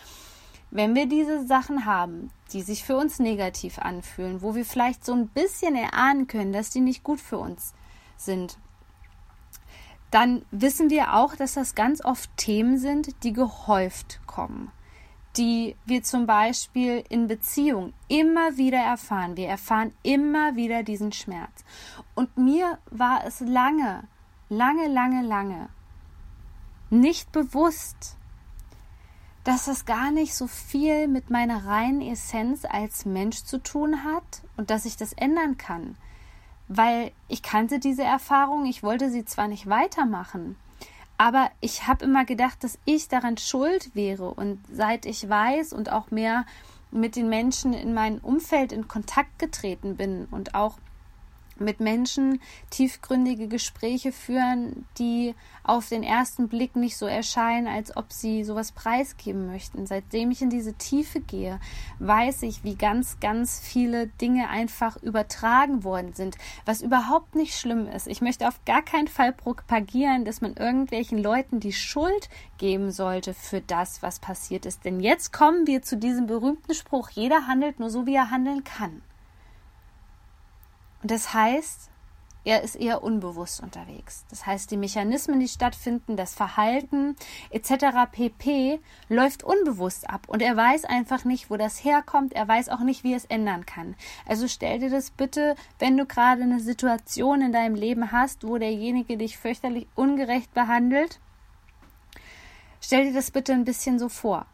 Wenn 0.72 0.94
wir 0.94 1.08
diese 1.08 1.48
Sachen 1.48 1.86
haben, 1.86 2.32
die 2.54 2.62
sich 2.62 2.84
für 2.84 2.98
uns 2.98 3.20
negativ 3.20 3.80
anfühlen, 3.80 4.42
wo 4.42 4.56
wir 4.56 4.66
vielleicht 4.66 5.06
so 5.06 5.14
ein 5.14 5.28
bisschen 5.28 5.76
erahnen 5.76 6.28
können, 6.28 6.54
dass 6.54 6.70
die 6.70 6.82
nicht 6.82 7.04
gut 7.04 7.20
für 7.20 7.40
uns 7.40 7.74
sind, 8.18 8.58
dann 10.12 10.44
wissen 10.52 10.90
wir 10.90 11.14
auch, 11.14 11.36
dass 11.36 11.54
das 11.54 11.76
ganz 11.76 12.04
oft 12.04 12.30
Themen 12.36 12.78
sind, 12.78 13.24
die 13.24 13.34
gehäuft 13.34 14.20
kommen 14.26 14.72
die 15.40 15.76
wir 15.86 16.04
zum 16.04 16.28
Beispiel 16.28 17.04
in 17.10 17.28
Beziehung 17.28 17.94
immer 18.10 18.58
wieder 18.58 18.78
erfahren. 18.80 19.38
Wir 19.38 19.48
erfahren 19.48 19.94
immer 20.04 20.56
wieder 20.56 20.84
diesen 20.84 21.14
Schmerz. 21.14 21.64
Und 22.14 22.38
mir 22.38 22.78
war 22.92 23.26
es 23.26 23.40
lange, 23.40 24.04
lange, 24.50 24.88
lange, 24.88 25.24
lange 25.24 25.70
nicht 26.90 27.32
bewusst, 27.32 28.16
dass 29.44 29.68
es 29.68 29.86
gar 29.86 30.12
nicht 30.12 30.36
so 30.36 30.48
viel 30.48 31.08
mit 31.08 31.30
meiner 31.30 31.66
reinen 31.66 32.02
Essenz 32.02 32.66
als 32.66 33.06
Mensch 33.06 33.44
zu 33.44 33.62
tun 33.62 34.04
hat 34.04 34.44
und 34.58 34.70
dass 34.70 34.86
ich 34.86 34.98
das 34.98 35.14
ändern 35.14 35.58
kann. 35.58 35.96
Weil 36.68 37.12
ich 37.28 37.42
kannte 37.42 37.80
diese 37.80 38.04
Erfahrung, 38.04 38.66
ich 38.66 38.84
wollte 38.84 39.10
sie 39.10 39.26
zwar 39.26 39.48
nicht 39.48 39.68
weitermachen, 39.68 40.56
aber 41.20 41.52
ich 41.60 41.86
habe 41.86 42.06
immer 42.06 42.24
gedacht, 42.24 42.64
dass 42.64 42.80
ich 42.86 43.10
daran 43.10 43.38
schuld 43.38 43.94
wäre. 43.94 44.34
Und 44.34 44.58
seit 44.72 45.06
ich 45.06 45.28
weiß 45.28 45.74
und 45.74 45.92
auch 45.92 46.12
mehr 46.12 46.46
mit 46.92 47.18
den 47.18 47.28
Menschen 47.28 47.74
in 47.74 47.94
meinem 47.94 48.20
Umfeld 48.20 48.72
in 48.72 48.88
Kontakt 48.88 49.38
getreten 49.38 49.98
bin 49.98 50.28
und 50.32 50.56
auch 50.56 50.78
mit 51.60 51.80
Menschen 51.80 52.42
tiefgründige 52.70 53.48
Gespräche 53.48 54.12
führen, 54.12 54.86
die 54.98 55.36
auf 55.64 55.88
den 55.88 56.04
ersten 56.04 56.48
Blick 56.48 56.76
nicht 56.76 56.98
so 56.98 57.06
erscheinen, 57.06 57.68
als 57.68 57.96
ob 57.96 58.12
sie 58.12 58.44
sowas 58.44 58.72
preisgeben 58.72 59.48
möchten. 59.48 59.86
Seitdem 59.86 60.32
ich 60.32 60.42
in 60.42 60.50
diese 60.50 60.74
Tiefe 60.74 61.20
gehe, 61.20 61.60
weiß 62.00 62.44
ich, 62.44 62.64
wie 62.64 62.76
ganz, 62.76 63.20
ganz 63.20 63.60
viele 63.60 64.08
Dinge 64.08 64.50
einfach 64.50 64.98
übertragen 65.04 65.84
worden 65.84 66.14
sind, 66.14 66.38
was 66.66 66.82
überhaupt 66.82 67.36
nicht 67.36 67.56
schlimm 67.56 67.88
ist. 67.88 68.08
Ich 68.08 68.22
möchte 68.22 68.48
auf 68.48 68.66
gar 68.66 68.82
keinen 68.82 69.08
Fall 69.08 69.32
propagieren, 69.32 70.26
dass 70.26 70.42
man 70.42 70.56
irgendwelchen 70.56 71.22
Leuten 71.22 71.60
die 71.60 71.74
Schuld 71.74 72.30
geben 72.58 72.92
sollte 72.92 73.34
für 73.34 73.62
das, 73.62 74.02
was 74.02 74.20
passiert 74.20 74.66
ist. 74.66 74.86
Denn 74.86 75.00
jetzt 75.00 75.32
kommen 75.32 75.68
wir 75.68 75.82
zu 75.84 75.98
diesem 75.98 76.26
berühmten 76.26 76.74
Spruch, 76.74 77.10
jeder 77.12 77.48
handelt 77.48 77.80
nur 77.80 77.90
so, 77.90 78.06
wie 78.06 78.16
er 78.16 78.32
handeln 78.32 78.64
kann. 78.64 79.02
Und 81.02 81.12
das 81.12 81.34
heißt, 81.34 81.90
er 82.46 82.64
ist 82.64 82.76
eher 82.76 83.04
unbewusst 83.04 83.62
unterwegs. 83.62 84.26
Das 84.30 84.46
heißt, 84.46 84.72
die 84.72 84.78
Mechanismen, 84.78 85.40
die 85.40 85.48
stattfinden, 85.48 86.16
das 86.16 86.34
Verhalten 86.34 87.16
etc. 87.50 88.10
pp. 88.12 88.80
läuft 89.10 89.44
unbewusst 89.44 90.10
ab 90.10 90.22
und 90.28 90.42
er 90.42 90.56
weiß 90.56 90.86
einfach 90.86 91.26
nicht, 91.26 91.50
wo 91.50 91.58
das 91.58 91.84
herkommt. 91.84 92.34
Er 92.34 92.48
weiß 92.48 92.70
auch 92.70 92.80
nicht, 92.80 93.04
wie 93.04 93.12
er 93.12 93.18
es 93.18 93.26
ändern 93.26 93.66
kann. 93.66 93.96
Also 94.26 94.48
stell 94.48 94.80
dir 94.80 94.90
das 94.90 95.12
bitte, 95.12 95.56
wenn 95.80 95.98
du 95.98 96.06
gerade 96.06 96.44
eine 96.44 96.62
Situation 96.62 97.42
in 97.42 97.52
deinem 97.52 97.76
Leben 97.76 98.12
hast, 98.12 98.48
wo 98.48 98.58
derjenige 98.58 99.18
dich 99.18 99.38
fürchterlich 99.38 99.88
ungerecht 99.96 100.54
behandelt, 100.54 101.20
stell 102.80 103.06
dir 103.06 103.14
das 103.14 103.32
bitte 103.32 103.52
ein 103.52 103.66
bisschen 103.66 104.00
so 104.00 104.08
vor. 104.08 104.46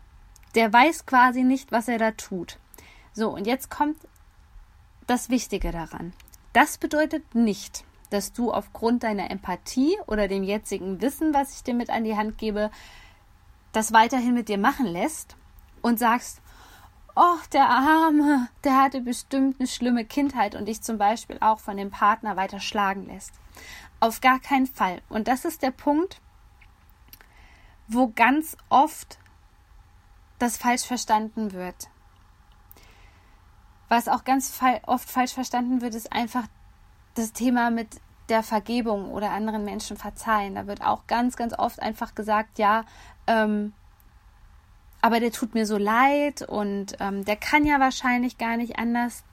Der 0.55 0.73
weiß 0.73 1.05
quasi 1.05 1.43
nicht, 1.43 1.71
was 1.71 1.87
er 1.87 1.99
da 1.99 2.11
tut. 2.11 2.57
So, 3.13 3.29
und 3.29 3.45
jetzt 3.45 3.69
kommt 3.69 3.97
das 5.05 5.29
Wichtige 5.29 5.71
daran. 5.71 6.13
Das 6.55 6.77
bedeutet 6.77 7.35
nicht, 7.35 7.83
dass 8.11 8.31
du 8.31 8.49
aufgrund 8.49 9.03
deiner 9.03 9.29
Empathie 9.29 9.97
oder 10.07 10.29
dem 10.29 10.41
jetzigen 10.41 11.01
Wissen, 11.01 11.33
was 11.33 11.53
ich 11.53 11.63
dir 11.63 11.73
mit 11.73 11.89
an 11.89 12.05
die 12.05 12.15
Hand 12.15 12.37
gebe, 12.37 12.71
das 13.73 13.91
weiterhin 13.91 14.33
mit 14.33 14.47
dir 14.47 14.57
machen 14.57 14.85
lässt 14.85 15.35
und 15.81 15.99
sagst, 15.99 16.41
oh, 17.13 17.35
der 17.51 17.67
Arme, 17.67 18.47
der 18.63 18.81
hatte 18.81 19.01
bestimmt 19.01 19.59
eine 19.59 19.67
schlimme 19.67 20.05
Kindheit 20.05 20.55
und 20.55 20.69
dich 20.69 20.81
zum 20.81 20.97
Beispiel 20.97 21.39
auch 21.41 21.59
von 21.59 21.75
dem 21.75 21.91
Partner 21.91 22.37
weiter 22.37 22.61
schlagen 22.61 23.05
lässt. 23.05 23.33
Auf 23.99 24.21
gar 24.21 24.39
keinen 24.39 24.67
Fall. 24.67 25.01
Und 25.09 25.27
das 25.27 25.43
ist 25.43 25.61
der 25.61 25.71
Punkt, 25.71 26.21
wo 27.89 28.13
ganz 28.15 28.55
oft 28.69 29.19
das 30.39 30.55
falsch 30.55 30.85
verstanden 30.85 31.51
wird. 31.51 31.89
Was 33.89 34.07
auch 34.07 34.23
ganz 34.23 34.59
oft 34.85 35.09
falsch 35.09 35.33
verstanden 35.33 35.81
wird, 35.81 35.95
ist 35.95 36.11
einfach 36.11 36.47
das 37.15 37.33
Thema 37.33 37.69
mit 37.71 37.87
der 38.29 38.43
Vergebung 38.43 39.11
oder 39.11 39.31
anderen 39.31 39.63
Menschen 39.63 39.97
verzeihen. 39.97 40.55
Da 40.55 40.67
wird 40.67 40.81
auch 40.81 41.07
ganz, 41.07 41.35
ganz 41.35 41.57
oft 41.57 41.81
einfach 41.81 42.15
gesagt, 42.15 42.57
ja, 42.57 42.83
ähm, 43.27 43.73
aber 45.01 45.19
der 45.19 45.31
tut 45.31 45.53
mir 45.53 45.67
so 45.67 45.77
leid 45.77 46.41
und 46.41 46.95
ähm, 46.99 47.25
der 47.25 47.35
kann 47.35 47.65
ja 47.65 47.79
wahrscheinlich 47.79 48.39
gar 48.39 48.57
nicht 48.57 48.79
anders. 48.79 49.23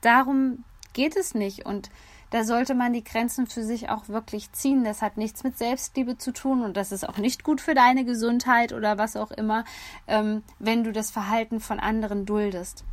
Darum 0.00 0.64
geht 0.94 1.16
es 1.16 1.34
nicht 1.34 1.66
und 1.66 1.90
da 2.30 2.44
sollte 2.44 2.74
man 2.74 2.94
die 2.94 3.04
Grenzen 3.04 3.46
für 3.46 3.62
sich 3.62 3.90
auch 3.90 4.08
wirklich 4.08 4.52
ziehen. 4.52 4.84
Das 4.84 5.02
hat 5.02 5.18
nichts 5.18 5.44
mit 5.44 5.58
Selbstliebe 5.58 6.16
zu 6.16 6.32
tun 6.32 6.62
und 6.62 6.78
das 6.78 6.90
ist 6.90 7.06
auch 7.06 7.18
nicht 7.18 7.44
gut 7.44 7.60
für 7.60 7.74
deine 7.74 8.06
Gesundheit 8.06 8.72
oder 8.72 8.96
was 8.96 9.16
auch 9.16 9.32
immer, 9.32 9.64
ähm, 10.06 10.42
wenn 10.58 10.82
du 10.82 10.92
das 10.92 11.10
Verhalten 11.10 11.60
von 11.60 11.78
anderen 11.78 12.24
duldest. 12.24 12.84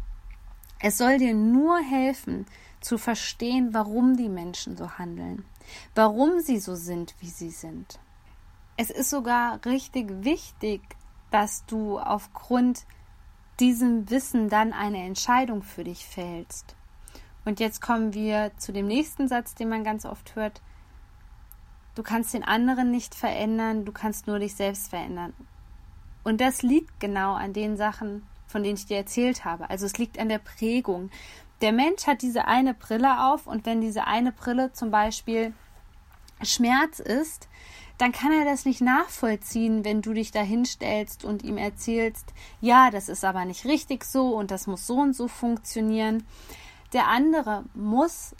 Es 0.82 0.98
soll 0.98 1.18
dir 1.18 1.34
nur 1.34 1.80
helfen, 1.80 2.46
zu 2.80 2.98
verstehen, 2.98 3.74
warum 3.74 4.16
die 4.16 4.30
Menschen 4.30 4.78
so 4.78 4.92
handeln, 4.98 5.44
warum 5.96 6.40
sie 6.40 6.60
so 6.60 6.76
sind, 6.76 7.14
wie 7.20 7.30
sie 7.30 7.50
sind. 7.50 8.00
Es 8.78 8.90
ist 8.90 9.10
sogar 9.10 9.60
richtig 9.66 10.24
wichtig, 10.24 10.82
dass 11.32 11.66
du 11.66 12.00
aufgrund 12.00 12.86
diesem 13.60 14.10
Wissen 14.10 14.48
dann 14.48 14.72
eine 14.72 15.04
Entscheidung 15.04 15.64
für 15.64 15.84
dich 15.84 16.06
fällst. 16.06 16.78
Und 17.44 17.60
jetzt 17.60 17.82
kommen 17.82 18.14
wir 18.14 18.52
zu 18.58 18.72
dem 18.72 18.88
nächsten 18.88 19.28
Satz, 19.28 19.56
den 19.56 19.68
man 19.68 19.84
ganz 19.84 20.06
oft 20.06 20.36
hört. 20.36 20.62
Du 21.96 22.04
kannst 22.04 22.34
den 22.34 22.44
anderen 22.44 22.92
nicht 22.92 23.16
verändern, 23.16 23.84
du 23.84 23.92
kannst 23.92 24.28
nur 24.28 24.40
dich 24.40 24.56
selbst 24.56 24.90
verändern. 24.90 25.34
Und 26.24 26.40
das 26.40 26.62
liegt 26.62 27.00
genau 27.00 27.34
an 27.34 27.52
den 27.52 27.76
Sachen, 27.76 28.24
von 28.50 28.64
denen 28.64 28.76
ich 28.76 28.88
dir 28.88 28.98
erzählt 28.98 29.46
habe. 29.46 29.70
Also 29.70 29.86
es 29.86 29.98
liegt 29.98 30.20
an 30.20 30.28
der 30.28 30.40
Prägung. 30.40 31.12
Der 31.62 31.72
Mensch 31.72 32.08
hat 32.08 32.22
diese 32.22 32.46
eine 32.46 32.74
Brille 32.74 33.26
auf 33.26 33.48
und 33.48 33.66
wenn 33.66 33.80
diese 33.80 34.08
eine 34.08 34.32
Brille 34.32 34.74
zum 34.74 34.92
Beispiel 34.92 35.54
Schmerz 36.42 37.00
ist, 37.00 37.48
dann 38.00 38.12
kann 38.14 38.32
er 38.32 38.46
das 38.46 38.66
nicht 38.66 38.82
nachvollziehen, 38.82 39.84
wenn 39.84 40.02
du 40.02 40.14
dich 40.14 40.32
da 40.32 40.42
hinstellst 40.42 41.26
und 41.26 41.44
ihm 41.44 41.58
erzählst, 41.58 42.34
ja, 42.62 42.90
das 42.92 43.10
ist 43.10 43.26
aber 43.26 43.44
nicht 43.46 43.66
richtig 43.66 44.06
so 44.06 44.36
und 44.36 44.52
das 44.52 44.68
muss 44.68 44.88
so 44.88 44.96
und 44.96 45.14
so 45.14 45.28
funktionieren. 45.28 46.26
Der 46.94 47.08
andere 47.08 47.66
muss 47.74 48.34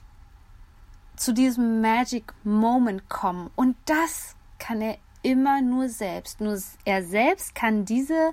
zu 1.18 1.34
diesem 1.34 1.82
Magic 1.82 2.34
Moment 2.44 3.10
kommen 3.10 3.52
und 3.58 3.76
das 3.86 4.36
kann 4.58 4.82
er 4.82 4.98
immer 5.22 5.62
nur 5.62 5.90
selbst. 5.90 6.40
Nur 6.40 6.58
er 6.86 7.04
selbst 7.04 7.54
kann 7.54 7.84
diese 7.84 8.32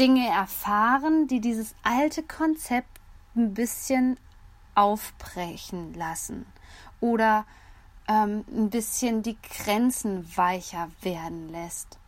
Dinge 0.00 0.26
erfahren, 0.26 1.26
die 1.26 1.40
dieses 1.40 1.74
alte 1.82 2.22
Konzept 2.22 2.88
ein 3.36 3.52
bisschen 3.52 4.16
aufbrechen 4.74 5.92
lassen 5.92 6.46
oder 7.00 7.44
ähm, 8.08 8.44
ein 8.50 8.70
bisschen 8.70 9.22
die 9.22 9.36
Grenzen 9.42 10.26
weicher 10.36 10.88
werden 11.02 11.50
lässt. 11.50 11.98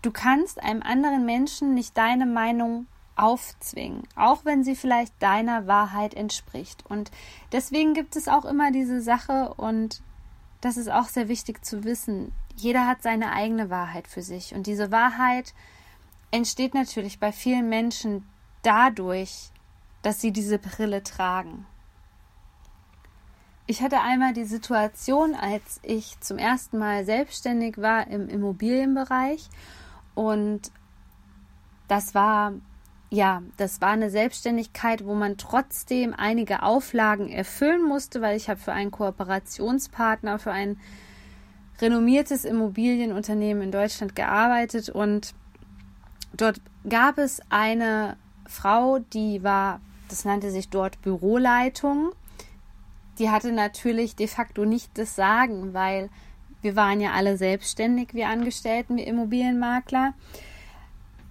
Du 0.00 0.10
kannst 0.10 0.62
einem 0.62 0.82
anderen 0.82 1.26
Menschen 1.26 1.74
nicht 1.74 1.98
deine 1.98 2.24
Meinung 2.24 2.86
aufzwingen, 3.16 4.04
auch 4.16 4.46
wenn 4.46 4.64
sie 4.64 4.74
vielleicht 4.74 5.22
deiner 5.22 5.66
Wahrheit 5.66 6.14
entspricht. 6.14 6.82
Und 6.86 7.10
deswegen 7.52 7.92
gibt 7.92 8.16
es 8.16 8.26
auch 8.26 8.46
immer 8.46 8.72
diese 8.72 9.02
Sache 9.02 9.52
und 9.54 10.02
das 10.62 10.78
ist 10.78 10.90
auch 10.90 11.08
sehr 11.08 11.28
wichtig 11.28 11.62
zu 11.62 11.84
wissen. 11.84 12.32
jeder 12.56 12.86
hat 12.86 13.02
seine 13.02 13.32
eigene 13.32 13.68
Wahrheit 13.68 14.08
für 14.08 14.22
sich. 14.22 14.54
Und 14.54 14.66
diese 14.66 14.90
Wahrheit 14.90 15.52
entsteht 16.30 16.74
natürlich 16.74 17.18
bei 17.20 17.32
vielen 17.32 17.68
Menschen 17.68 18.26
dadurch, 18.62 19.50
dass 20.02 20.20
sie 20.20 20.32
diese 20.32 20.58
Brille 20.58 21.02
tragen. 21.02 21.66
Ich 23.66 23.82
hatte 23.82 24.00
einmal 24.00 24.32
die 24.32 24.44
Situation, 24.44 25.34
als 25.34 25.80
ich 25.82 26.18
zum 26.20 26.38
ersten 26.38 26.78
Mal 26.78 27.04
selbstständig 27.04 27.78
war 27.78 28.06
im 28.06 28.28
Immobilienbereich 28.28 29.48
und 30.14 30.70
das 31.88 32.14
war 32.14 32.52
ja, 33.10 33.42
das 33.56 33.80
war 33.80 33.90
eine 33.90 34.10
Selbstständigkeit, 34.10 35.04
wo 35.04 35.14
man 35.14 35.36
trotzdem 35.36 36.12
einige 36.16 36.62
Auflagen 36.62 37.28
erfüllen 37.28 37.82
musste, 37.82 38.20
weil 38.20 38.36
ich 38.36 38.48
habe 38.48 38.58
für 38.58 38.72
einen 38.72 38.90
Kooperationspartner, 38.90 40.38
für 40.38 40.50
ein 40.50 40.80
renommiertes 41.80 42.44
Immobilienunternehmen 42.44 43.62
in 43.62 43.70
Deutschland 43.70 44.16
gearbeitet 44.16 44.88
und 44.88 45.34
dort 46.40 46.60
gab 46.88 47.18
es 47.18 47.40
eine 47.50 48.16
Frau, 48.46 48.98
die 48.98 49.42
war, 49.42 49.80
das 50.08 50.24
nannte 50.24 50.50
sich 50.50 50.68
dort 50.68 51.00
Büroleitung. 51.02 52.12
Die 53.18 53.30
hatte 53.30 53.52
natürlich 53.52 54.14
de 54.14 54.28
facto 54.28 54.64
nicht 54.64 54.96
das 54.98 55.16
Sagen, 55.16 55.74
weil 55.74 56.10
wir 56.62 56.76
waren 56.76 57.00
ja 57.00 57.12
alle 57.12 57.36
selbstständig, 57.36 58.12
wir 58.12 58.28
Angestellten, 58.28 58.96
wir 58.96 59.06
Immobilienmakler. 59.06 60.14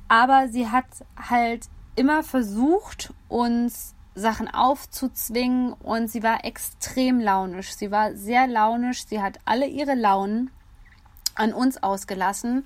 Aber 0.08 0.48
sie 0.50 0.70
hat 0.70 0.86
halt 1.18 1.68
immer 1.96 2.24
versucht, 2.24 3.14
uns 3.28 3.96
Sachen 4.16 4.48
aufzuzwingen 4.48 5.74
und 5.74 6.10
sie 6.10 6.24
war 6.24 6.46
extrem 6.46 7.20
launisch. 7.20 7.76
Sie 7.76 7.92
war 7.92 8.16
sehr 8.16 8.48
launisch. 8.48 9.06
Sie 9.06 9.22
hat 9.22 9.40
alle 9.46 9.68
ihre 9.68 9.96
Launen 9.96 10.52
an 11.36 11.54
uns 11.54 11.82
ausgelassen. 11.84 12.66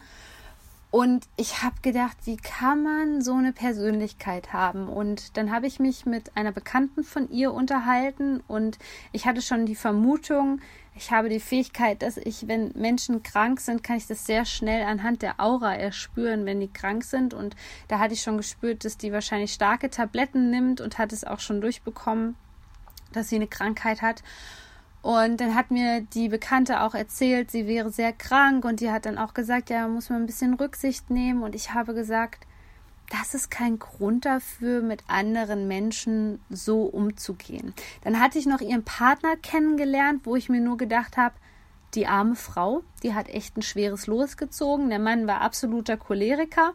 Und 0.92 1.28
ich 1.38 1.62
habe 1.62 1.76
gedacht, 1.84 2.18
wie 2.26 2.38
kann 2.38 2.82
man 2.82 3.22
so 3.22 3.36
eine 3.36 3.54
Persönlichkeit 3.54 4.54
haben? 4.54 4.90
Und 4.90 5.38
dann 5.38 5.52
habe 5.52 5.68
ich 5.68 5.80
mich 5.80 6.08
mit 6.08 6.36
einer 6.36 6.52
Bekannten 6.52 7.04
von 7.04 7.30
ihr 7.30 7.54
unterhalten 7.54 8.42
und 8.48 8.80
ich 9.12 9.28
hatte 9.28 9.44
schon 9.44 9.68
die 9.68 9.76
Vermutung, 9.76 10.62
ich 10.96 11.12
habe 11.12 11.30
die 11.30 11.40
Fähigkeit, 11.40 12.02
dass 12.02 12.18
ich, 12.18 12.48
wenn 12.48 12.72
Menschen 12.76 13.22
krank 13.22 13.60
sind, 13.60 13.84
kann 13.84 13.98
ich 13.98 14.08
das 14.08 14.26
sehr 14.26 14.46
schnell 14.46 14.84
anhand 14.84 15.22
der 15.22 15.40
Aura 15.40 15.76
erspüren, 15.76 16.46
wenn 16.46 16.60
die 16.60 16.74
krank 16.74 17.04
sind. 17.04 17.34
Und 17.36 17.56
da 17.88 18.00
hatte 18.00 18.16
ich 18.16 18.22
schon 18.22 18.38
gespürt, 18.38 18.84
dass 18.84 18.98
die 18.98 19.14
wahrscheinlich 19.14 19.54
starke 19.54 19.92
Tabletten 19.92 20.50
nimmt 20.50 20.82
und 20.82 20.98
hat 20.98 21.14
es 21.14 21.24
auch 21.24 21.40
schon 21.40 21.62
durchbekommen, 21.62 22.36
dass 23.14 23.30
sie 23.30 23.36
eine 23.36 23.48
Krankheit 23.48 24.02
hat. 24.02 24.24
Und 25.02 25.40
dann 25.40 25.56
hat 25.56 25.72
mir 25.72 26.02
die 26.02 26.28
Bekannte 26.28 26.82
auch 26.82 26.94
erzählt, 26.94 27.52
sie 27.52 27.68
wäre 27.68 27.90
sehr 27.90 28.12
krank 28.12 28.66
und 28.66 28.82
die 28.82 28.92
hat 28.92 29.06
dann 29.06 29.18
auch 29.18 29.34
gesagt, 29.34 29.70
ja, 29.70 29.88
muss 29.88 30.10
man 30.10 30.24
ein 30.24 30.26
bisschen 30.26 30.56
Rücksicht 30.56 31.10
nehmen. 31.10 31.44
Und 31.44 31.56
ich 31.56 31.74
habe 31.74 31.94
gesagt, 31.94 32.46
das 33.10 33.34
ist 33.34 33.50
kein 33.50 33.80
Grund 33.80 34.26
dafür, 34.26 34.82
mit 34.82 35.04
anderen 35.08 35.68
Menschen 35.68 36.40
so 36.50 36.84
umzugehen. 36.84 37.74
Dann 38.04 38.20
hatte 38.20 38.38
ich 38.38 38.46
noch 38.46 38.62
ihren 38.62 38.84
Partner 38.84 39.36
kennengelernt, 39.38 40.22
wo 40.26 40.36
ich 40.36 40.50
mir 40.50 40.62
nur 40.62 40.78
gedacht 40.78 41.18
habe, 41.18 41.36
die 41.96 42.06
arme 42.06 42.36
Frau, 42.36 42.84
die 43.02 43.16
hat 43.16 43.30
echt 43.30 43.58
ein 43.58 43.64
schweres 43.64 44.06
Los 44.06 44.38
gezogen. 44.38 44.90
Der 44.90 45.00
Mann 45.00 45.26
war 45.26 45.42
absoluter 45.42 45.98
Choleriker. 45.98 46.74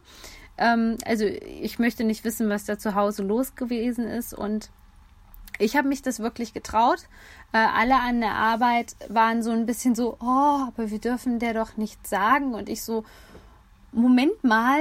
Ähm, 0.59 0.99
also 1.04 1.25
ich 1.25 1.78
möchte 1.78 2.04
nicht 2.04 2.25
wissen, 2.25 2.49
was 2.49 2.64
da 2.64 2.78
zu 2.78 2.95
Hause 2.95 3.23
los 3.23 3.54
gewesen 3.54 4.07
ist. 4.07 4.35
Und 4.35 4.71
ich 5.59 5.77
habe 5.77 5.89
mich 5.89 6.03
das 6.03 6.21
wirklich 6.21 6.53
getraut. 6.53 7.01
Äh, 7.53 7.59
alle 7.59 8.01
an 8.01 8.21
der 8.21 8.35
Arbeit 8.35 8.97
waren 9.09 9.43
so 9.43 9.51
ein 9.51 9.67
bisschen 9.67 9.95
so, 9.95 10.17
oh, 10.21 10.67
aber 10.67 10.91
wir 10.91 10.99
dürfen 10.99 11.39
der 11.39 11.55
doch 11.55 11.77
nicht 11.77 12.07
sagen. 12.07 12.55
Und 12.55 12.69
ich 12.69 12.83
so, 12.83 13.05
Moment 13.93 14.43
mal, 14.43 14.81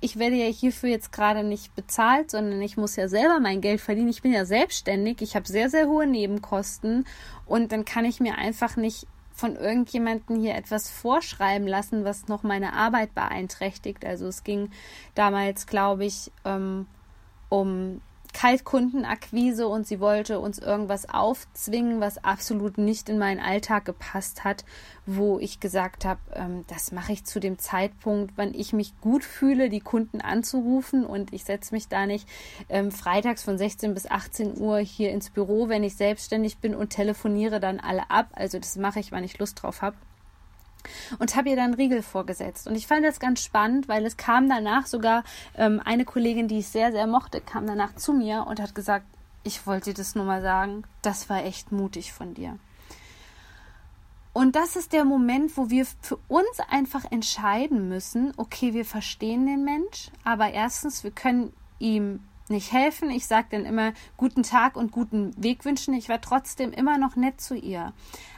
ich 0.00 0.18
werde 0.18 0.36
ja 0.36 0.46
hierfür 0.46 0.90
jetzt 0.90 1.12
gerade 1.12 1.44
nicht 1.44 1.74
bezahlt, 1.74 2.30
sondern 2.30 2.60
ich 2.60 2.76
muss 2.76 2.96
ja 2.96 3.08
selber 3.08 3.40
mein 3.40 3.60
Geld 3.60 3.80
verdienen. 3.80 4.08
Ich 4.08 4.22
bin 4.22 4.32
ja 4.32 4.44
selbstständig, 4.44 5.22
ich 5.22 5.34
habe 5.34 5.46
sehr, 5.46 5.70
sehr 5.70 5.86
hohe 5.86 6.06
Nebenkosten 6.06 7.06
und 7.46 7.72
dann 7.72 7.84
kann 7.84 8.04
ich 8.04 8.20
mir 8.20 8.36
einfach 8.36 8.76
nicht 8.76 9.06
von 9.32 9.56
irgendjemandem 9.56 10.40
hier 10.40 10.54
etwas 10.54 10.90
vorschreiben 10.90 11.66
lassen, 11.66 12.04
was 12.04 12.28
noch 12.28 12.42
meine 12.42 12.74
Arbeit 12.74 13.14
beeinträchtigt. 13.14 14.04
Also 14.04 14.26
es 14.26 14.44
ging 14.44 14.70
damals, 15.14 15.66
glaube 15.66 16.04
ich, 16.04 16.30
ähm, 16.44 16.86
um 17.48 18.00
Kaltkundenakquise 18.34 19.66
und 19.66 19.86
sie 19.86 20.00
wollte 20.00 20.40
uns 20.40 20.58
irgendwas 20.58 21.08
aufzwingen, 21.08 22.00
was 22.00 22.22
absolut 22.22 22.76
nicht 22.76 23.08
in 23.08 23.16
meinen 23.16 23.40
Alltag 23.40 23.84
gepasst 23.86 24.44
hat, 24.44 24.64
wo 25.06 25.38
ich 25.38 25.60
gesagt 25.60 26.04
habe, 26.04 26.20
ähm, 26.34 26.64
das 26.66 26.92
mache 26.92 27.12
ich 27.12 27.24
zu 27.24 27.40
dem 27.40 27.58
Zeitpunkt, 27.58 28.34
wann 28.36 28.52
ich 28.52 28.72
mich 28.72 29.00
gut 29.00 29.24
fühle, 29.24 29.70
die 29.70 29.80
Kunden 29.80 30.20
anzurufen 30.20 31.06
und 31.06 31.32
ich 31.32 31.44
setze 31.44 31.72
mich 31.72 31.88
da 31.88 32.06
nicht 32.06 32.28
ähm, 32.68 32.90
freitags 32.90 33.44
von 33.44 33.56
16 33.56 33.94
bis 33.94 34.10
18 34.10 34.60
Uhr 34.60 34.78
hier 34.78 35.12
ins 35.12 35.30
Büro, 35.30 35.68
wenn 35.68 35.84
ich 35.84 35.96
selbstständig 35.96 36.58
bin 36.58 36.74
und 36.74 36.90
telefoniere 36.90 37.60
dann 37.60 37.80
alle 37.80 38.10
ab. 38.10 38.28
Also 38.32 38.58
das 38.58 38.76
mache 38.76 38.98
ich, 39.00 39.12
wann 39.12 39.24
ich 39.24 39.38
Lust 39.38 39.62
drauf 39.62 39.80
habe 39.80 39.96
und 41.18 41.36
habe 41.36 41.50
ihr 41.50 41.56
dann 41.56 41.74
Riegel 41.74 42.02
vorgesetzt. 42.02 42.66
Und 42.66 42.76
ich 42.76 42.86
fand 42.86 43.04
das 43.04 43.20
ganz 43.20 43.42
spannend, 43.42 43.88
weil 43.88 44.04
es 44.06 44.16
kam 44.16 44.48
danach 44.48 44.86
sogar 44.86 45.24
ähm, 45.56 45.80
eine 45.84 46.04
Kollegin, 46.04 46.48
die 46.48 46.58
ich 46.58 46.68
sehr, 46.68 46.92
sehr 46.92 47.06
mochte, 47.06 47.40
kam 47.40 47.66
danach 47.66 47.94
zu 47.96 48.12
mir 48.12 48.46
und 48.46 48.60
hat 48.60 48.74
gesagt, 48.74 49.06
ich 49.42 49.66
wollte 49.66 49.90
dir 49.90 49.94
das 49.94 50.14
nur 50.14 50.24
mal 50.24 50.42
sagen, 50.42 50.84
das 51.02 51.28
war 51.28 51.44
echt 51.44 51.70
mutig 51.70 52.12
von 52.12 52.34
dir. 52.34 52.58
Und 54.32 54.56
das 54.56 54.74
ist 54.74 54.92
der 54.92 55.04
Moment, 55.04 55.56
wo 55.56 55.70
wir 55.70 55.86
für 55.86 56.18
uns 56.26 56.58
einfach 56.68 57.10
entscheiden 57.12 57.88
müssen, 57.88 58.32
okay, 58.36 58.74
wir 58.74 58.84
verstehen 58.84 59.46
den 59.46 59.64
Mensch, 59.64 60.10
aber 60.24 60.50
erstens, 60.50 61.04
wir 61.04 61.12
können 61.12 61.52
ihm 61.78 62.20
nicht 62.48 62.72
helfen. 62.72 63.10
Ich 63.10 63.26
sage 63.26 63.48
dann 63.52 63.64
immer 63.64 63.92
guten 64.16 64.42
Tag 64.42 64.76
und 64.76 64.92
guten 64.92 65.32
Weg 65.42 65.64
wünschen. 65.64 65.94
Ich 65.94 66.08
war 66.08 66.20
trotzdem 66.20 66.72
immer 66.72 66.98
noch 66.98 67.16
nett 67.16 67.40
zu 67.40 67.54
ihr. 67.54 67.92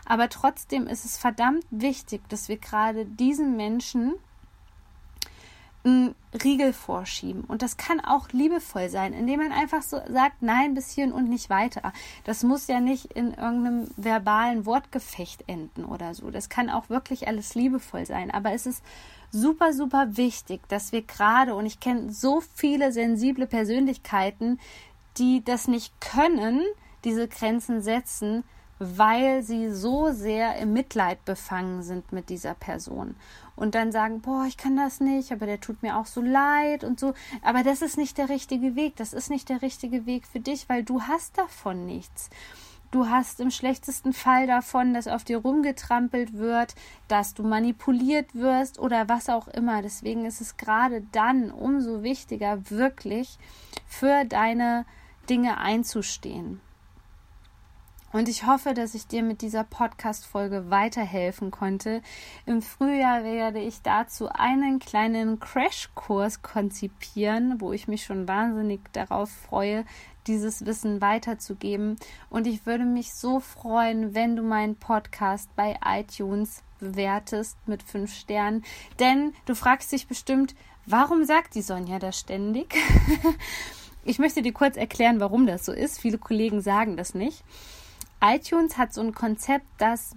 Aber 0.07 0.29
trotzdem 0.29 0.87
ist 0.87 1.05
es 1.05 1.19
verdammt 1.19 1.65
wichtig, 1.71 2.29
dass 2.29 2.49
wir 2.49 2.57
gerade 2.57 3.05
diesen 3.05 3.57
Menschen 3.57 4.15
einen 5.87 6.15
Riegel 6.43 6.73
vorschieben. 6.73 7.43
Und 7.43 7.63
das 7.63 7.77
kann 7.77 8.01
auch 8.01 8.29
liebevoll 8.31 8.89
sein, 8.89 9.13
indem 9.13 9.41
man 9.41 9.53
einfach 9.53 9.83
so 9.83 10.01
sagt, 10.09 10.43
nein, 10.43 10.75
bis 10.75 10.91
hierhin 10.91 11.13
und 11.13 11.29
nicht 11.29 11.49
weiter. 11.49 11.93
Das 12.25 12.43
muss 12.43 12.67
ja 12.67 12.81
nicht 12.81 13.13
in 13.13 13.29
irgendeinem 13.29 13.89
verbalen 13.97 14.67
Wortgefecht 14.67 15.45
enden 15.47 15.85
oder 15.85 16.15
so. 16.15 16.31
Das 16.31 16.49
kann 16.49 16.71
auch 16.71 16.89
wirklich 16.91 17.29
alles 17.29 17.55
liebevoll 17.55 18.05
sein. 18.05 18.31
Aber 18.31 18.53
es 18.53 18.67
ist 18.67 18.83
super, 19.31 19.73
super 19.73 20.17
wichtig, 20.17 20.61
dass 20.69 20.93
wir 20.93 21.03
gerade, 21.03 21.55
und 21.55 21.67
ich 21.67 21.81
kenne 21.81 22.13
so 22.13 22.43
viele 22.55 22.93
sensible 22.93 23.47
Persönlichkeiten, 23.47 24.59
die 25.19 25.45
das 25.45 25.69
nicht 25.69 26.01
können, 26.01 26.63
diese 27.05 27.29
Grenzen 27.29 27.81
setzen, 27.81 28.45
weil 28.79 29.43
sie 29.43 29.71
so 29.71 30.11
sehr 30.13 30.57
im 30.57 30.73
Mitleid 30.73 31.25
befangen 31.25 31.83
sind 31.83 32.13
mit 32.13 32.29
dieser 32.29 32.55
Person 32.55 33.17
und 33.57 33.75
dann 33.75 33.91
sagen, 33.91 34.21
boah, 34.21 34.45
ich 34.47 34.57
kann 34.57 34.77
das 34.77 35.01
nicht, 35.01 35.33
aber 35.33 35.47
der 35.47 35.61
tut 35.61 35.83
mir 35.83 35.97
auch 35.97 36.07
so 36.07 36.21
leid 36.21 36.85
und 36.85 37.01
so. 37.01 37.15
Aber 37.43 37.63
das 37.63 37.83
ist 37.83 37.97
nicht 37.97 38.19
der 38.19 38.29
richtige 38.29 38.77
Weg. 38.77 38.97
Das 38.97 39.15
ist 39.15 39.31
nicht 39.31 39.49
der 39.49 39.63
richtige 39.63 40.07
Weg 40.07 40.27
für 40.27 40.41
dich, 40.41 40.69
weil 40.69 40.85
du 40.85 41.03
hast 41.03 41.39
davon 41.39 41.87
nichts. 41.87 42.29
Du 42.93 43.09
hast 43.09 43.41
im 43.41 43.51
schlechtesten 43.51 44.13
Fall 44.13 44.47
davon, 44.47 44.95
dass 44.95 45.09
auf 45.09 45.25
dir 45.25 45.39
rumgetrampelt 45.39 46.35
wird, 46.35 46.75
dass 47.09 47.35
du 47.35 47.43
manipuliert 47.43 48.35
wirst 48.35 48.79
oder 48.79 49.09
was 49.09 49.29
auch 49.29 49.49
immer. 49.49 49.83
Deswegen 49.83 50.25
ist 50.25 50.41
es 50.41 50.57
gerade 50.57 51.03
dann 51.13 51.51
umso 51.51 52.03
wichtiger, 52.03 52.71
wirklich 52.71 53.39
für 53.87 54.25
deine 54.25 54.85
Dinge 55.29 55.59
einzustehen. 55.59 56.61
Und 58.17 58.31
ich 58.31 58.47
hoffe, 58.47 58.73
dass 58.73 58.95
ich 58.95 59.07
dir 59.07 59.23
mit 59.23 59.43
dieser 59.43 59.63
Podcast-Folge 59.63 60.71
weiterhelfen 60.71 61.51
konnte. 61.51 62.01
Im 62.47 62.63
Frühjahr 62.63 63.25
werde 63.25 63.61
ich 63.61 63.83
dazu 63.83 64.31
einen 64.31 64.79
kleinen 64.79 65.39
Crashkurs 65.39 66.41
konzipieren, 66.41 67.61
wo 67.61 67.75
ich 67.75 67.89
mich 67.89 68.05
schon 68.05 68.27
wahnsinnig 68.27 68.81
darauf 68.95 69.29
freue, 69.29 69.85
dieses 70.27 70.65
Wissen 70.65 71.03
weiterzugeben. 71.03 71.99
Und 72.31 72.47
ich 72.47 72.65
würde 72.65 72.87
mich 72.87 73.13
so 73.13 73.39
freuen, 73.39 74.15
wenn 74.15 74.35
du 74.35 74.43
meinen 74.43 74.77
Podcast 74.77 75.55
bei 75.55 75.79
iTunes 75.85 76.63
bewertest 76.79 77.59
mit 77.67 77.83
fünf 77.83 78.15
Sternen. 78.15 78.65
Denn 78.99 79.35
du 79.45 79.55
fragst 79.55 79.93
dich 79.93 80.07
bestimmt, 80.07 80.55
warum 80.87 81.25
sagt 81.25 81.55
die 81.55 81.61
Sonja 81.61 81.99
das 81.99 82.19
ständig? 82.19 82.77
ich 84.05 84.19
möchte 84.19 84.41
dir 84.41 84.55
kurz 84.55 84.79
erklären, 84.79 85.21
warum 85.21 85.47
das 85.47 85.67
so 85.67 85.73
ist. 85.73 86.01
Viele 86.01 86.17
Kollegen 86.17 86.63
sagen 86.63 86.97
das 86.97 87.15
nicht 87.15 87.45
iTunes 88.23 88.79
hat 88.79 88.93
so 88.93 89.01
ein 89.01 89.15
Konzept, 89.15 89.67
dass 89.79 90.17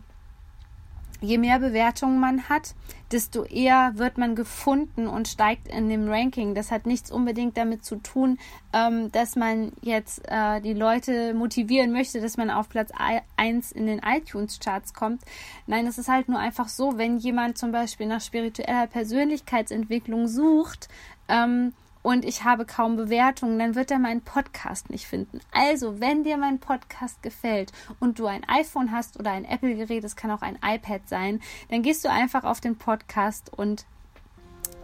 je 1.22 1.38
mehr 1.38 1.60
Bewertungen 1.60 2.20
man 2.20 2.48
hat, 2.48 2.76
desto 3.12 3.44
eher 3.44 3.94
wird 3.96 4.18
man 4.18 4.36
gefunden 4.36 5.08
und 5.08 5.28
steigt 5.28 5.68
in 5.68 5.90
dem 5.90 6.10
Ranking. 6.10 6.56
Das 6.56 6.72
hat 6.72 6.86
nichts 6.86 7.12
unbedingt 7.12 7.58
damit 7.58 7.84
zu 7.84 7.98
tun, 7.98 8.38
ähm, 8.72 9.12
dass 9.12 9.36
man 9.36 9.74
jetzt 9.82 10.22
äh, 10.30 10.62
die 10.62 10.74
Leute 10.74 11.34
motivieren 11.34 11.92
möchte, 11.92 12.22
dass 12.22 12.38
man 12.38 12.50
auf 12.50 12.70
Platz 12.70 12.92
1 13.36 13.72
in 13.72 13.88
den 13.88 14.00
iTunes-Charts 14.00 14.94
kommt. 14.94 15.22
Nein, 15.68 15.88
es 15.88 15.98
ist 15.98 16.08
halt 16.08 16.30
nur 16.30 16.40
einfach 16.40 16.70
so, 16.70 16.98
wenn 16.98 17.18
jemand 17.18 17.58
zum 17.58 17.72
Beispiel 17.72 18.08
nach 18.08 18.22
spiritueller 18.22 18.88
Persönlichkeitsentwicklung 18.88 20.28
sucht, 20.28 20.88
ähm, 21.28 21.74
und 22.02 22.24
ich 22.26 22.44
habe 22.44 22.66
kaum 22.66 22.96
Bewertungen, 22.96 23.60
dann 23.60 23.76
wird 23.76 23.92
er 23.92 24.00
meinen 24.00 24.22
Podcast 24.22 24.90
nicht 24.90 25.08
finden. 25.08 25.40
Also, 25.52 26.00
wenn 26.00 26.24
dir 26.24 26.38
mein 26.38 26.60
Podcast 26.60 27.22
gefällt 27.22 27.72
und 28.00 28.20
du 28.20 28.26
ein 28.26 28.48
iPhone 28.48 28.92
hast 28.92 29.20
oder 29.20 29.32
ein 29.32 29.46
Apple-Gerät, 29.46 30.04
es 30.04 30.16
kann 30.16 30.32
auch 30.32 30.42
ein 30.42 30.58
iPad 30.64 31.02
sein, 31.08 31.42
dann 31.70 31.82
gehst 31.82 32.06
du 32.06 32.10
einfach 32.10 32.44
auf 32.44 32.62
den 32.62 32.78
Podcast 32.78 33.52
und 33.56 33.86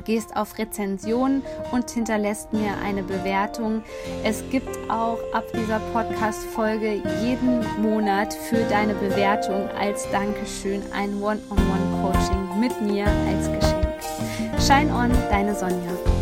gehst 0.04 0.36
auf 0.36 0.58
Rezension 0.58 1.42
und 1.72 1.90
hinterlässt 1.90 2.54
mir 2.54 2.78
eine 2.84 3.04
Bewertung. 3.04 3.84
Es 4.24 4.44
gibt 4.52 4.78
auch 4.90 5.20
ab 5.34 5.46
dieser 5.54 5.80
Podcast-Folge 5.80 7.02
jeden 7.24 7.66
Monat 7.82 8.34
für 8.34 8.64
deine 8.70 8.94
Bewertung 8.94 9.68
als 9.70 10.10
Dankeschön 10.12 10.82
ein 10.94 11.22
One-on-One-Coaching 11.22 12.60
mit 12.60 12.80
mir 12.82 13.08
als 13.08 13.52
Geschenk. 13.52 13.86
Shine 14.60 14.94
on, 14.94 15.12
deine 15.30 15.56
Sonja. 15.56 16.15